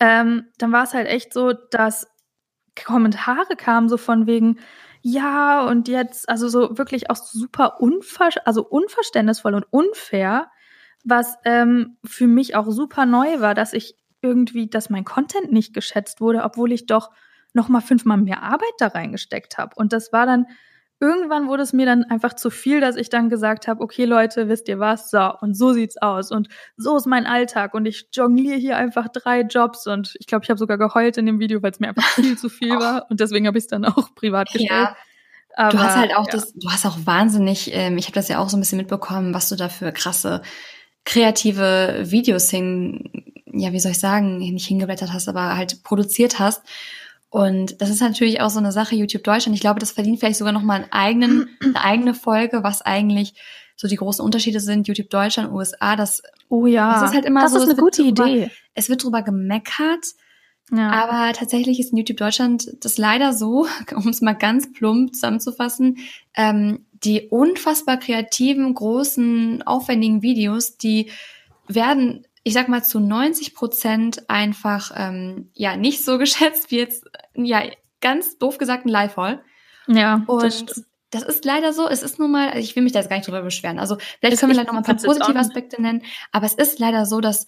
[0.00, 2.08] ähm, dann war es halt echt so, dass
[2.84, 4.58] Kommentare kamen so von wegen,
[5.02, 10.50] ja, und jetzt, also so wirklich auch super unver also unverständnisvoll und unfair,
[11.04, 15.72] was ähm, für mich auch super neu war, dass ich irgendwie, dass mein Content nicht
[15.72, 17.10] geschätzt wurde, obwohl ich doch
[17.54, 19.74] noch mal fünfmal mehr Arbeit da reingesteckt habe.
[19.76, 20.46] Und das war dann
[21.00, 24.48] irgendwann wurde es mir dann einfach zu viel, dass ich dann gesagt habe, okay Leute,
[24.48, 25.10] wisst ihr was?
[25.10, 26.30] So, und so sieht's aus.
[26.30, 27.74] Und so ist mein Alltag.
[27.74, 29.86] Und ich jongliere hier einfach drei Jobs.
[29.86, 32.36] Und ich glaube, ich habe sogar geheult in dem Video, weil es mir einfach viel
[32.36, 33.06] zu viel war.
[33.10, 34.70] Und deswegen habe ich es dann auch privat gestellt.
[34.70, 34.96] Ja.
[35.56, 36.32] Aber, du hast halt auch ja.
[36.32, 39.34] das, du hast auch wahnsinnig, ähm, ich habe das ja auch so ein bisschen mitbekommen,
[39.34, 40.42] was du da für krasse
[41.04, 43.10] kreative Videos hin,
[43.46, 46.62] ja, wie soll ich sagen, nicht hingeblättert hast, aber halt produziert hast.
[47.30, 49.54] Und das ist natürlich auch so eine Sache, YouTube Deutschland.
[49.54, 53.34] Ich glaube, das verdient vielleicht sogar nochmal einen eigenen, eine eigene Folge, was eigentlich
[53.76, 57.42] so die großen Unterschiede sind, YouTube Deutschland, USA, das, oh ja, das ist halt immer
[57.42, 57.58] das so.
[57.58, 58.50] Das ist eine gute drüber, Idee.
[58.74, 60.04] Es wird drüber gemeckert,
[60.70, 60.90] ja.
[60.90, 65.98] aber tatsächlich ist in YouTube Deutschland das leider so, um es mal ganz plump zusammenzufassen,
[66.36, 71.10] ähm, die unfassbar kreativen, großen, aufwendigen Videos, die
[71.66, 77.04] werden ich sag mal, zu 90 Prozent einfach ähm, ja nicht so geschätzt wie jetzt,
[77.34, 77.62] ja,
[78.00, 79.42] ganz doof gesagt, ein Live-Hall.
[79.86, 80.24] Ja.
[80.26, 81.88] Und das, das, ist leider so.
[81.88, 83.78] Es ist nun mal, ich will mich da jetzt gar nicht drüber beschweren.
[83.78, 86.78] Also vielleicht können wir gleich noch mal ein paar positive Aspekte nennen, aber es ist
[86.78, 87.46] leider so, dass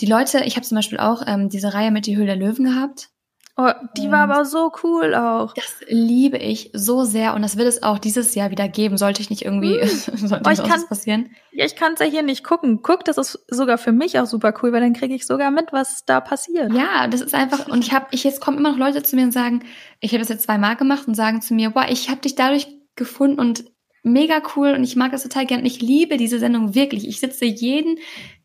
[0.00, 2.64] die Leute, ich habe zum Beispiel auch ähm, diese Reihe mit die Höhle der Löwen
[2.64, 3.10] gehabt.
[3.54, 5.52] Oh, die war aber so cool auch.
[5.52, 8.96] Das liebe ich so sehr und das wird es auch dieses Jahr wieder geben.
[8.96, 9.86] Sollte ich nicht irgendwie, mm.
[10.26, 11.30] sollte oh, ich kann, passieren?
[11.50, 12.80] Ja, ich kann es ja hier nicht gucken.
[12.82, 15.70] Guck, das ist sogar für mich auch super cool, weil dann kriege ich sogar mit,
[15.70, 16.72] was da passiert.
[16.72, 19.24] Ja, das ist einfach und ich habe, ich jetzt kommen immer noch Leute zu mir
[19.24, 19.64] und sagen,
[20.00, 22.68] ich habe das jetzt zweimal gemacht und sagen zu mir, boah, ich habe dich dadurch
[22.96, 23.64] gefunden und
[24.02, 25.66] mega cool und ich mag das total gern.
[25.66, 27.06] Ich liebe diese Sendung wirklich.
[27.06, 27.98] Ich sitze jeden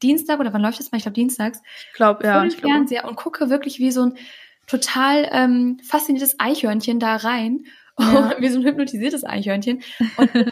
[0.03, 0.97] Dienstag oder wann läuft das mal?
[0.97, 1.61] Ich glaube dienstags.
[1.87, 2.33] Ich glaube ja.
[2.33, 4.17] Vor dem Fernseher und gucke wirklich wie so ein
[4.67, 7.65] total ähm, fasziniertes Eichhörnchen da rein.
[7.99, 8.35] Ja.
[8.37, 9.81] wie so ein hypnotisiertes Eichhörnchen.
[10.17, 10.51] Und total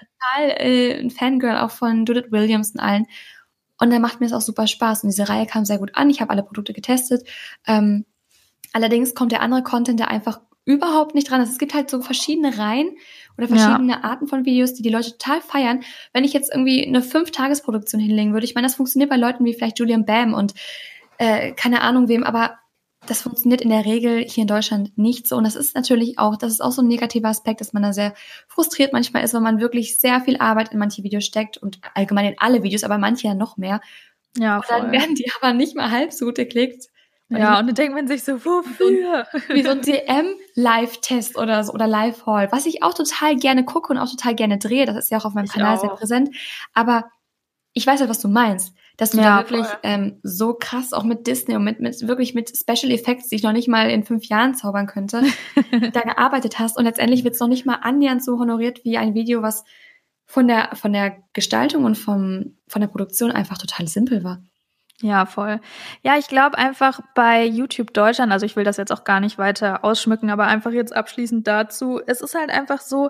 [0.57, 3.05] äh, ein Fangirl auch von Judith Williams und allen.
[3.80, 5.03] Und dann macht mir das auch super Spaß.
[5.03, 6.09] Und diese Reihe kam sehr gut an.
[6.09, 7.28] Ich habe alle Produkte getestet.
[7.68, 8.05] Ähm,
[8.74, 11.39] allerdings kommt der andere Content da einfach überhaupt nicht dran.
[11.39, 12.97] Also es gibt halt so verschiedene Reihen
[13.38, 14.03] oder verschiedene ja.
[14.03, 15.84] Arten von Videos, die die Leute total feiern.
[16.13, 19.53] Wenn ich jetzt irgendwie eine Fünf-Tages-Produktion hinlegen würde, ich meine, das funktioniert bei Leuten wie
[19.53, 20.55] vielleicht Julian Bam und
[21.20, 22.57] äh, keine Ahnung wem, aber
[23.08, 25.36] das funktioniert in der Regel hier in Deutschland nicht so.
[25.38, 27.93] Und das ist natürlich auch, das ist auch so ein negativer Aspekt, dass man da
[27.93, 28.14] sehr
[28.47, 32.26] frustriert manchmal ist, weil man wirklich sehr viel Arbeit in manche Videos steckt und allgemein
[32.26, 33.82] in alle Videos, aber manche ja noch mehr.
[34.38, 36.89] Ja, und dann werden die aber nicht mal halb so gut geklickt.
[37.30, 39.26] Ja, und dann denkt man sich so, wofür?
[39.49, 43.97] Wie so ein DM-Live-Test oder so, oder Live-Haul, was ich auch total gerne gucke und
[43.97, 44.86] auch total gerne drehe.
[44.86, 45.82] Das ist ja auch auf meinem Ich Kanal auch.
[45.82, 46.36] sehr präsent.
[46.74, 47.10] Aber
[47.74, 48.76] ich weiß ja, was du meinst.
[48.97, 49.79] Dass du Ja, da wirklich voll.
[49.83, 53.43] ähm, so krass auch mit Disney und mit, mit wirklich mit Special Effects, die ich
[53.43, 55.21] noch nicht mal in fünf Jahren zaubern könnte,
[55.93, 56.77] da gearbeitet hast.
[56.77, 59.63] Und letztendlich wird es noch nicht mal annähernd so honoriert wie ein Video, was
[60.25, 64.41] von der, von der Gestaltung und vom, von der Produktion einfach total simpel war.
[65.01, 65.59] Ja, voll.
[66.03, 69.37] Ja, ich glaube einfach bei YouTube Deutschland, also ich will das jetzt auch gar nicht
[69.37, 73.09] weiter ausschmücken, aber einfach jetzt abschließend dazu, es ist halt einfach so,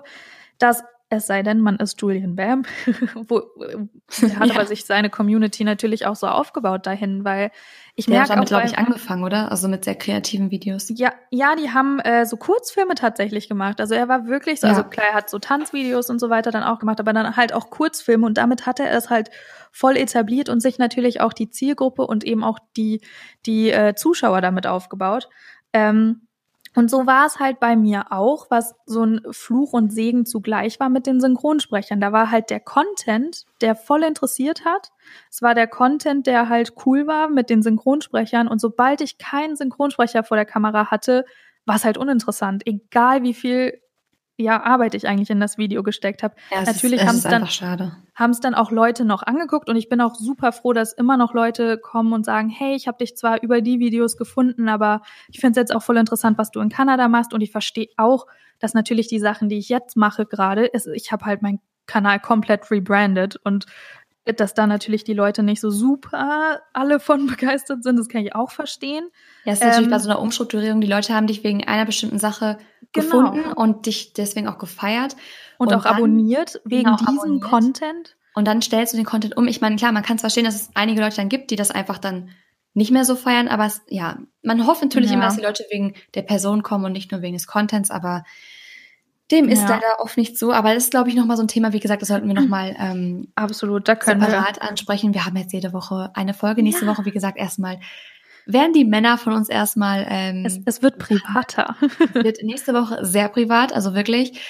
[0.58, 2.64] dass es sei denn, man ist Julian Bam,
[3.14, 3.42] wo
[4.20, 4.54] der hat Ja.
[4.56, 7.52] aber sich seine Community natürlich auch so aufgebaut dahin, weil
[7.94, 9.50] ich merke damit, glaube ich, angefangen, oder?
[9.50, 10.90] Also mit sehr kreativen Videos.
[10.94, 13.80] Ja, ja, die haben äh, so Kurzfilme tatsächlich gemacht.
[13.80, 14.72] Also er war wirklich so, Ja.
[14.74, 17.52] also klar, er hat so Tanzvideos und so weiter dann auch gemacht, aber dann halt
[17.54, 19.30] auch Kurzfilme und damit hat er es halt
[19.72, 23.00] voll etabliert und sich natürlich auch die Zielgruppe und eben auch die,
[23.46, 25.28] die äh, Zuschauer damit aufgebaut.
[25.72, 26.25] Ähm,
[26.76, 30.78] und so war es halt bei mir auch, was so ein Fluch und Segen zugleich
[30.78, 32.00] war mit den Synchronsprechern.
[32.00, 34.92] Da war halt der Content, der voll interessiert hat.
[35.30, 38.46] Es war der Content, der halt cool war mit den Synchronsprechern.
[38.46, 41.24] Und sobald ich keinen Synchronsprecher vor der Kamera hatte,
[41.64, 42.66] war es halt uninteressant.
[42.66, 43.80] Egal wie viel
[44.38, 46.34] ja, Arbeit ich eigentlich in das Video gesteckt habe.
[46.50, 47.96] Ja, Natürlich ist, es haben's dann-.
[48.14, 51.16] Haben es dann auch Leute noch angeguckt und ich bin auch super froh, dass immer
[51.16, 55.02] noch Leute kommen und sagen, hey, ich habe dich zwar über die Videos gefunden, aber
[55.28, 57.88] ich finde es jetzt auch voll interessant, was du in Kanada machst und ich verstehe
[57.96, 58.26] auch,
[58.58, 62.70] dass natürlich die Sachen, die ich jetzt mache gerade, ich habe halt meinen Kanal komplett
[62.70, 63.66] rebranded und
[64.34, 68.34] dass da natürlich die Leute nicht so super alle von begeistert sind, das kann ich
[68.34, 69.08] auch verstehen.
[69.44, 71.84] Ja, es ist natürlich Ähm, bei so einer Umstrukturierung, die Leute haben dich wegen einer
[71.86, 72.58] bestimmten Sache
[72.92, 73.06] Genau.
[73.32, 75.16] gefunden und dich deswegen auch gefeiert.
[75.58, 77.44] Und, Und auch dann- abonniert wegen genau, diesem abonniert.
[77.44, 78.16] Content.
[78.34, 79.48] Und dann stellst du den Content um.
[79.48, 81.70] Ich meine, klar, man kann es verstehen, dass es einige Leute dann gibt, die das
[81.70, 82.30] einfach dann
[82.74, 85.16] nicht mehr so feiern, aber es, ja, man hofft natürlich Ja.
[85.16, 88.24] immer, dass die Leute wegen der Person kommen und nicht nur wegen des Contents, aber
[89.30, 89.68] dem ist Ja.
[89.70, 90.52] leider oft nicht so.
[90.52, 92.76] Aber das ist, glaube ich, nochmal so ein Thema, wie gesagt, das sollten wir nochmal
[92.78, 94.28] ähm, Absolut, da können wir.
[94.28, 95.14] separat ansprechen.
[95.14, 96.62] Wir haben jetzt jede Woche eine Folge.
[96.62, 96.90] Nächste Ja.
[96.92, 97.80] Woche, wie gesagt, erstmal
[98.46, 101.74] werden die Männer von uns erstmal ähm, Es, es wird privater.
[102.12, 104.40] wird nächste Woche sehr privat, also wirklich.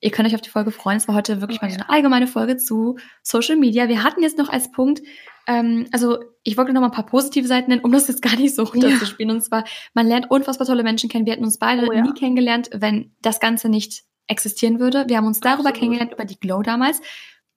[0.00, 0.98] Ihr könnt euch auf die Folge freuen.
[0.98, 3.88] Es war heute wirklich Oh mal so eine allgemeine Folge zu Social Media.
[3.88, 5.00] Wir hatten jetzt noch als Punkt,
[5.48, 8.36] ähm, also ich wollte noch mal ein paar positive Seiten nennen, um das jetzt gar
[8.36, 9.34] nicht so runterzuspielen.
[9.34, 9.64] Und zwar,
[9.94, 11.24] man lernt unfassbar tolle Menschen kennen.
[11.26, 12.02] Wir hätten uns beide Oh ja.
[12.02, 15.04] nie kennengelernt, wenn das Ganze nicht existieren würde.
[15.08, 15.78] Wir haben uns darüber Absolut.
[15.78, 17.00] kennengelernt, über die Glow damals.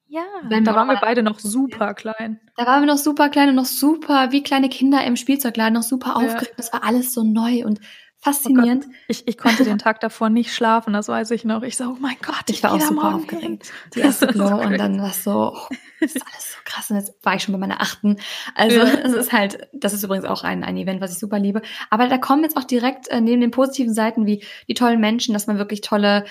[0.07, 2.41] Ja, Wenn da wir waren wir beide noch super klein.
[2.57, 5.84] Da waren wir noch super klein und noch super wie kleine Kinder im Spielzeugladen, noch
[5.84, 6.15] super Ja.
[6.15, 6.53] aufgeregt.
[6.57, 7.80] Das war alles so neu und
[8.17, 8.86] faszinierend.
[9.07, 11.63] Ich, ich konnte den Tag davor nicht schlafen, das weiß ich noch.
[11.63, 13.72] Ich so, oh mein Gott, Ich war auch super morgen aufgeregt.
[13.95, 15.67] Die erste Glow so und dann war es so, oh,
[16.01, 16.89] das ist alles so krass.
[16.91, 18.17] Und jetzt war ich schon bei meiner achten.
[18.53, 18.84] Also Ja.
[18.84, 21.61] es ist halt, das ist übrigens auch ein, ein Event, was ich super liebe.
[21.89, 25.34] Aber da kommen jetzt auch direkt äh, neben den positiven Seiten wie die tollen Menschen,
[25.34, 26.26] dass man wirklich tolle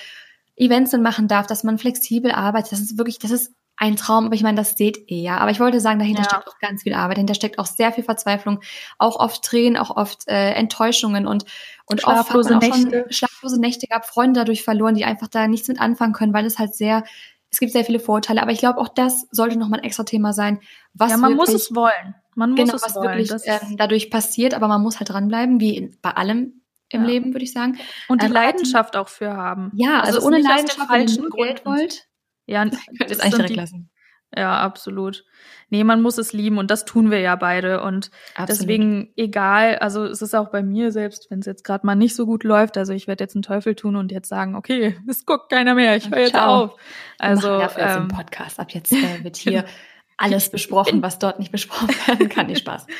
[0.56, 2.72] Events dann machen darf, dass man flexibel arbeitet.
[2.72, 5.38] Das ist wirklich, das ist ein Traum, aber ich meine, das seht ihr ja.
[5.38, 6.28] Aber ich wollte sagen, dahinter Ja.
[6.28, 8.60] steckt auch ganz viel Arbeit, dahinter steckt auch sehr viel Verzweiflung,
[8.98, 11.44] auch oft Tränen, auch oft äh, Enttäuschungen und
[11.86, 13.00] und Schlaflose oft hat man auch Nächte.
[13.04, 16.44] schon schlaflose Nächte gehabt, Freunde dadurch verloren, die einfach da nichts mit anfangen können, weil
[16.44, 17.04] es halt sehr,
[17.50, 18.42] es gibt sehr viele Vorurteile.
[18.42, 20.60] Aber ich glaube, auch das sollte nochmal ein extra Thema sein,
[20.92, 22.14] was Ja, man muss wirklich, es wollen.
[22.36, 23.18] Man muss genau, es was wollen.
[23.18, 26.60] wirklich ähm, dadurch passiert, aber man muss halt dranbleiben, wie in, bei allem
[26.90, 27.06] im Ja.
[27.06, 27.78] Leben, würde ich sagen.
[28.08, 29.70] und die ähm, Leidenschaft auch für haben.
[29.74, 32.06] Ja, also, es ohne Leidenschaft, wenn ihr nur Geld wollt,
[32.46, 33.90] Ja, könnt ihr es eigentlich direkt lassen.
[34.36, 35.24] Ja, absolut.
[35.70, 37.82] Nee, man muss es lieben und das tun wir ja beide.
[37.82, 38.48] Und Absolut.
[38.60, 42.14] deswegen, egal, also es ist auch bei mir selbst, wenn es jetzt gerade mal nicht
[42.14, 45.26] so gut läuft, also ich werde jetzt einen Teufel tun und jetzt sagen, okay, es
[45.26, 46.76] guckt keiner mehr, ich höre jetzt auf.
[47.18, 48.60] Also, Wir dafür jetzt ähm, einen Podcast.
[48.60, 49.64] Ab jetzt äh, wird hier
[50.20, 52.46] alles besprochen, was dort nicht besprochen werden kann.
[52.46, 52.86] Nicht Spaß.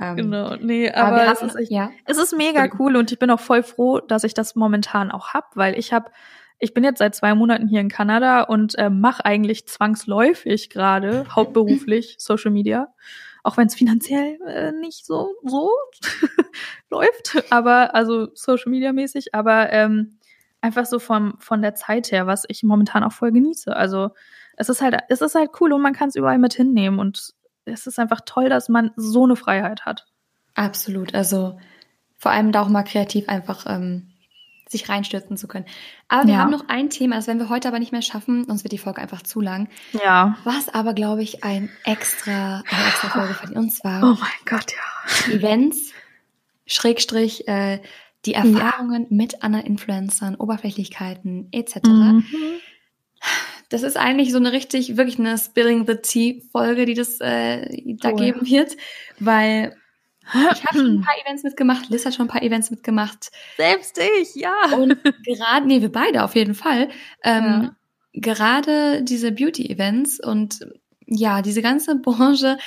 [0.00, 1.90] Ähm, genau, nee, Aber, aber, es ist echt ja.
[2.06, 5.34] Es ist mega cool und ich bin auch voll froh, dass ich das momentan auch
[5.34, 6.10] hab, weil ich habe,
[6.58, 11.26] ich bin jetzt seit zwei Monaten hier in Kanada und äh, mache eigentlich zwangsläufig gerade
[11.34, 12.88] hauptberuflich Social Media,
[13.42, 15.70] auch wenn es finanziell äh, nicht so so
[16.90, 20.18] läuft, aber also Social Media mäßig, aber ähm,
[20.62, 23.76] einfach so vom von der Zeit her, was ich momentan auch voll genieße.
[23.76, 24.10] Also
[24.56, 27.32] es ist halt, es ist halt cool und man kann es überall mit hinnehmen und
[27.64, 30.06] es ist einfach toll, dass man so eine Freiheit hat.
[30.54, 31.14] Absolut.
[31.14, 31.58] Also
[32.18, 34.08] vor allem da auch mal kreativ einfach ähm,
[34.68, 35.66] sich reinstürzen zu können.
[36.08, 36.40] Aber wir Ja.
[36.40, 38.78] haben noch ein Thema, das werden wir heute aber nicht mehr schaffen, sonst wird die
[38.78, 39.68] Folge einfach zu lang.
[39.92, 40.36] Ja.
[40.44, 43.58] Was aber, glaube ich, ein extra, eine extra Folge verdient.
[43.58, 45.32] Und zwar Oh mein Gott, ja.
[45.34, 45.92] Events,
[46.66, 47.80] Schrägstrich äh,
[48.24, 49.08] die Erfahrungen ja.
[49.10, 51.76] mit anderen Influencern, Oberflächlichkeiten etc.
[51.86, 52.24] Mhm.
[53.72, 57.94] Das ist eigentlich so eine richtig, wirklich eine Spilling the Tea Folge, die das äh,
[58.00, 58.60] da oh, geben ja.
[58.60, 58.76] wird,
[59.18, 59.76] weil
[60.24, 63.30] ich habe schon ein paar Events mitgemacht, Liz hat schon ein paar Events mitgemacht.
[63.56, 64.76] Selbst ich, ja.
[64.76, 66.88] Und gerade, nee, wir beide auf jeden Fall.
[67.24, 67.76] Ähm, ja.
[68.12, 70.66] Gerade diese Beauty-Events und
[71.06, 72.58] ja, diese ganze Branche,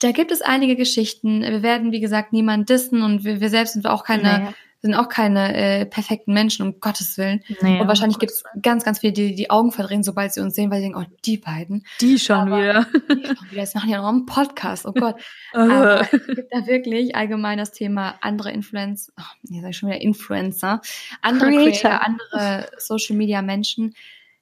[0.00, 1.42] da gibt es einige Geschichten.
[1.42, 4.54] Wir werden, wie gesagt, niemand dissen und wir, wir selbst sind auch keine, naja.
[4.82, 7.42] Sind auch keine äh, perfekten Menschen, um Gottes Willen.
[7.60, 10.54] Naja, und wahrscheinlich gibt es ganz, ganz viele, die die Augen verdrehen, sobald sie uns
[10.54, 11.84] sehen, weil sie denken, oh, die beiden.
[12.00, 12.86] Die schon Aber, wieder.
[13.08, 13.60] Die schon wieder.
[13.60, 15.16] Jetzt machen ja noch einen Podcast, oh Gott.
[15.52, 19.90] Aber es gibt da wirklich allgemein das Thema andere Influencer, oh, nee, sag ich schon
[19.90, 20.80] wieder Influencer,
[21.20, 23.94] andere Creator, Creator andere Social Media Menschen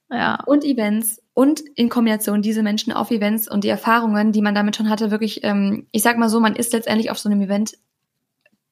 [0.09, 0.41] ja.
[0.45, 4.75] und Events und in Kombination diese Menschen auf Events und die Erfahrungen, die man damit
[4.75, 7.77] schon hatte, wirklich, ähm, ich sag mal so, man ist letztendlich auf so einem Event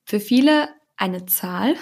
[0.06, 1.76] für viele eine Zahl,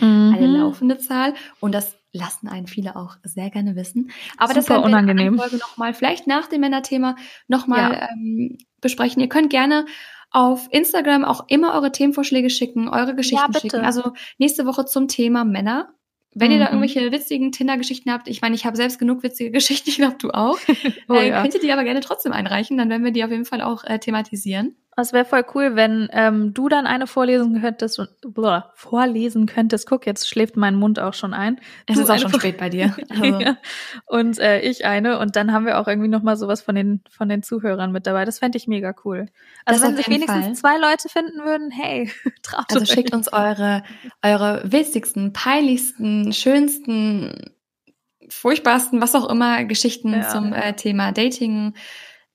[0.00, 0.34] mhm.
[0.34, 4.10] eine laufende Zahl und das lassen einen viele auch sehr gerne wissen.
[4.36, 5.26] Aber Super das werden wir unangenehm.
[5.28, 7.16] in der Folge nochmal, vielleicht nach dem Männerthema
[7.48, 8.08] nochmal ja.
[8.10, 9.22] ähm, besprechen.
[9.22, 9.86] Ihr könnt gerne
[10.30, 13.84] auf Instagram auch immer eure Themenvorschläge schicken, eure Geschichten ja, schicken.
[13.84, 15.94] Also nächste Woche zum Thema Männer.
[16.34, 16.54] Wenn mhm.
[16.54, 16.82] ihr da mhm.
[16.82, 20.30] irgendwelche witzigen Tinder-Geschichten habt, ich meine, ich habe selbst genug witzige Geschichten, ich glaube, du
[20.30, 20.58] auch,
[21.08, 21.42] oh, äh, ja.
[21.42, 23.84] könnt ihr die aber gerne trotzdem einreichen, dann werden wir die auf jeden Fall auch
[23.84, 24.76] äh, thematisieren.
[24.94, 29.88] Es wäre voll cool, wenn ähm, du dann eine vorlesen könntest und blah, vorlesen könntest.
[29.88, 31.58] Guck, jetzt schläft mein Mund auch schon ein.
[31.86, 32.94] Es du ist auch schon spät bei dir.
[33.12, 33.40] Also.
[33.40, 33.56] ja.
[34.06, 37.02] Und äh, ich eine und dann haben wir auch irgendwie noch mal sowas von den
[37.10, 38.24] von den Zuhörern mit dabei.
[38.24, 39.26] Das fände ich mega cool.
[39.64, 40.54] Also das wenn sich wenigstens Fall.
[40.54, 42.10] zwei Leute finden würden, hey,
[42.42, 42.90] traut Also euch.
[42.90, 43.82] schickt uns eure
[44.22, 47.52] eure witzigsten, peinlichsten, schönsten,
[48.28, 50.28] furchtbarsten, was auch immer Geschichten ja.
[50.28, 51.74] zum äh, Thema Dating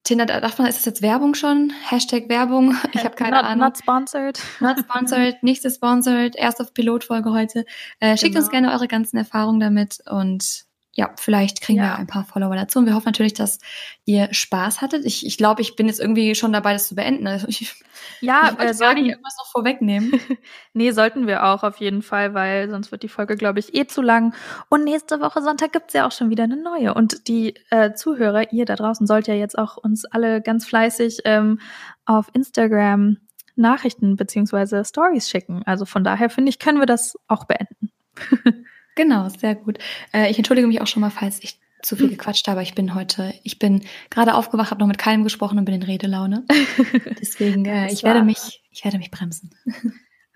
[0.07, 1.73] Tinder, darf man, ist das jetzt Werbung schon?
[1.89, 2.77] Hashtag Werbung?
[2.93, 3.65] Ich habe keine not, Ahnung.
[3.65, 4.39] Not sponsored.
[4.61, 6.37] Not sponsored, nichts sponsored.
[6.37, 7.65] Erst auf Pilotfolge heute.
[7.99, 8.45] Äh, schickt genau.
[8.45, 10.66] uns gerne eure ganzen Erfahrungen damit und
[10.97, 11.83] ja, vielleicht kriegen ja.
[11.85, 12.79] wir ein paar Follower dazu.
[12.79, 13.59] Und wir hoffen natürlich, dass
[14.05, 15.05] ihr Spaß hattet.
[15.05, 17.27] Ich, ich glaube, ich bin jetzt irgendwie schon dabei, das zu beenden.
[17.27, 17.75] Also ich,
[18.19, 20.19] ja, ich äh, sollten irgendwas noch vorwegnehmen.
[20.73, 23.85] nee, sollten wir auch auf jeden Fall, weil sonst wird die Folge, glaube ich, eh
[23.85, 24.33] zu lang.
[24.69, 26.95] Und nächste Woche Sonntag gibt's ja auch schon wieder eine neue.
[26.95, 31.19] Und die äh, Zuhörer, ihr da draußen, sollt ja jetzt auch uns alle ganz fleißig
[31.25, 31.59] ähm,
[32.05, 33.17] auf Instagram
[33.55, 35.61] Nachrichten beziehungsweise Stories schicken.
[35.67, 37.91] Also von daher finde ich, können wir das auch beenden.
[38.97, 39.77] Genau, sehr gut.
[40.13, 42.63] Äh, ich entschuldige mich auch schon mal, falls ich zu viel gequatscht habe.
[42.63, 45.83] Ich bin heute, ich bin gerade aufgewacht, habe noch mit keinem gesprochen und bin in
[45.83, 46.43] Redelaune.
[47.21, 49.51] Deswegen, äh, ich werde mich, ich werde mich bremsen.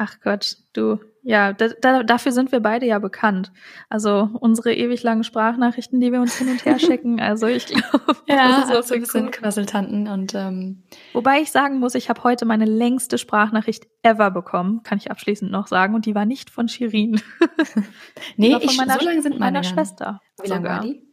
[0.03, 0.99] Ach Gott, du.
[1.21, 3.51] Ja, da, da, dafür sind wir beide ja bekannt.
[3.87, 7.21] Also unsere ewig langen Sprachnachrichten, die wir uns hin und her schicken.
[7.21, 10.81] Also ich glaube, ja, das ist so ein bisschen Quasseltanten und ähm,
[11.13, 15.51] wobei ich sagen muss, ich habe heute meine längste Sprachnachricht ever bekommen, kann ich abschließend
[15.51, 17.21] noch sagen, und die war nicht von Shirin.
[18.37, 20.19] nee, ich, meiner, so lange sind meine meiner Schwester.
[20.41, 21.03] Wie lange war die?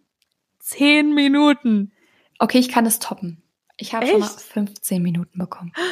[0.60, 1.92] Zehn Minuten.
[2.38, 3.42] Okay, ich kann es toppen.
[3.76, 5.74] Ich habe schon mal 15 Minuten bekommen.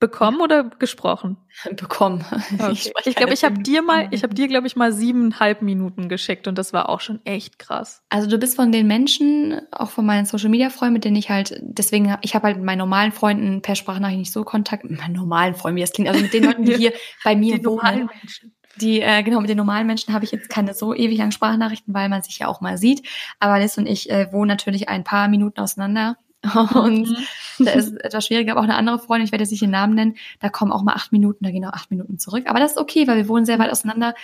[0.00, 1.38] Bekommen oder gesprochen?
[1.76, 2.24] Bekommen.
[2.54, 2.72] Okay.
[2.72, 6.08] Ich, ich glaube, ich habe dir mal, ich habe dir, glaube ich, mal siebeneinhalb Minuten
[6.08, 8.04] geschickt und das war auch schon echt krass.
[8.08, 11.30] Also du bist von den Menschen, auch von meinen Social Media Freunden, mit denen ich
[11.30, 14.84] halt, deswegen, ich habe halt mit meinen normalen Freunden per Sprachnachricht nicht so Kontakt.
[14.84, 16.92] Mit meinen normalen Freunden, wie das klingt, also mit den Leuten, die hier
[17.24, 18.08] bei mir die wohnen.
[18.22, 18.54] Menschen.
[18.80, 21.92] Die, äh, genau, mit den normalen Menschen habe ich jetzt keine so ewig langen Sprachnachrichten,
[21.92, 23.06] weil man sich ja auch mal sieht.
[23.40, 26.16] Aber Liz und ich äh, wohnen natürlich ein paar Minuten auseinander.
[26.74, 27.64] Und mhm.
[27.64, 29.94] da ist etwas schwieriger, aber auch eine andere Freundin, ich werde jetzt nicht den Namen
[29.94, 32.44] nennen, da kommen auch mal acht Minuten, da gehen auch acht Minuten zurück.
[32.46, 34.14] Aber das ist okay, weil wir wohnen sehr weit auseinander.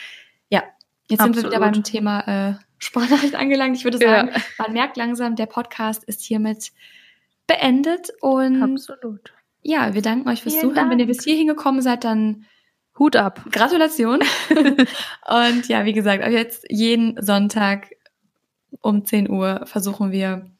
[0.49, 0.63] Ja,
[1.09, 1.37] jetzt Absolut.
[1.37, 3.77] sind wir wieder beim Thema äh, Sprachnachricht angelangt.
[3.77, 4.41] Ich würde sagen, ja.
[4.59, 6.73] man merkt langsam, der Podcast ist hiermit
[7.47, 8.11] beendet.
[8.21, 9.33] Und Absolut.
[9.63, 10.77] Ja, wir danken euch fürs Vielen Zuhören.
[10.77, 10.91] Dank.
[10.93, 12.45] Wenn ihr bis hierhin gekommen seid, dann
[12.99, 13.45] Hut ab.
[13.51, 14.21] Gratulation.
[14.51, 17.91] und ja, wie gesagt, jetzt jeden Sonntag
[18.81, 20.51] um 10 Uhr versuchen wir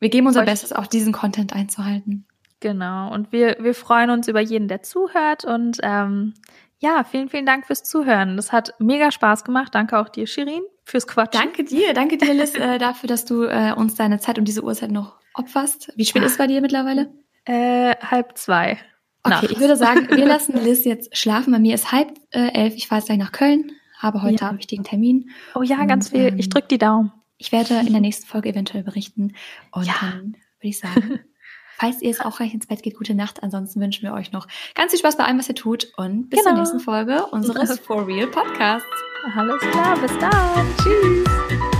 [0.00, 2.26] wir geben unser Bestes, auch diesen Content einzuhalten.
[2.60, 3.12] Genau.
[3.12, 5.44] Und wir, wir freuen uns über jeden, der zuhört.
[5.44, 6.34] Und ähm,
[6.78, 8.36] ja, vielen, vielen Dank fürs Zuhören.
[8.36, 9.74] Das hat mega Spaß gemacht.
[9.74, 11.42] Danke auch dir, Shirin, fürs Quatschen.
[11.42, 14.62] Danke dir, danke dir, Liz, äh, dafür, dass du äh, uns deine Zeit um diese
[14.62, 15.92] Uhrzeit noch opferst.
[15.96, 17.10] Wie spät ist es bei dir mittlerweile?
[17.44, 18.78] Äh, halb zwei.
[19.22, 19.50] Okay, nachts.
[19.50, 21.52] ich würde sagen, wir lassen Liz jetzt schlafen.
[21.52, 22.74] Bei mir ist halb äh, elf.
[22.76, 24.48] Ich fahre jetzt gleich nach Köln, habe heute ja.
[24.48, 25.30] einen wichtigen Termin.
[25.54, 26.34] Oh ja, Und, ganz viel.
[26.38, 27.12] Ich ähm, drück die Daumen.
[27.44, 29.34] Ich werde in der nächsten Folge eventuell berichten.
[29.70, 29.92] Und ja.
[30.00, 31.20] dann würde ich sagen,
[31.78, 33.42] falls ihr es auch gleich ins Bett geht, gute Nacht.
[33.42, 35.92] Ansonsten wünschen wir euch noch ganz viel Spaß bei allem, was ihr tut.
[35.98, 36.52] Und bis genau.
[36.52, 38.88] zur nächsten Folge unseres For Real Podcasts.
[39.36, 40.66] Alles klar, bis dann.
[40.78, 41.73] Tschüss.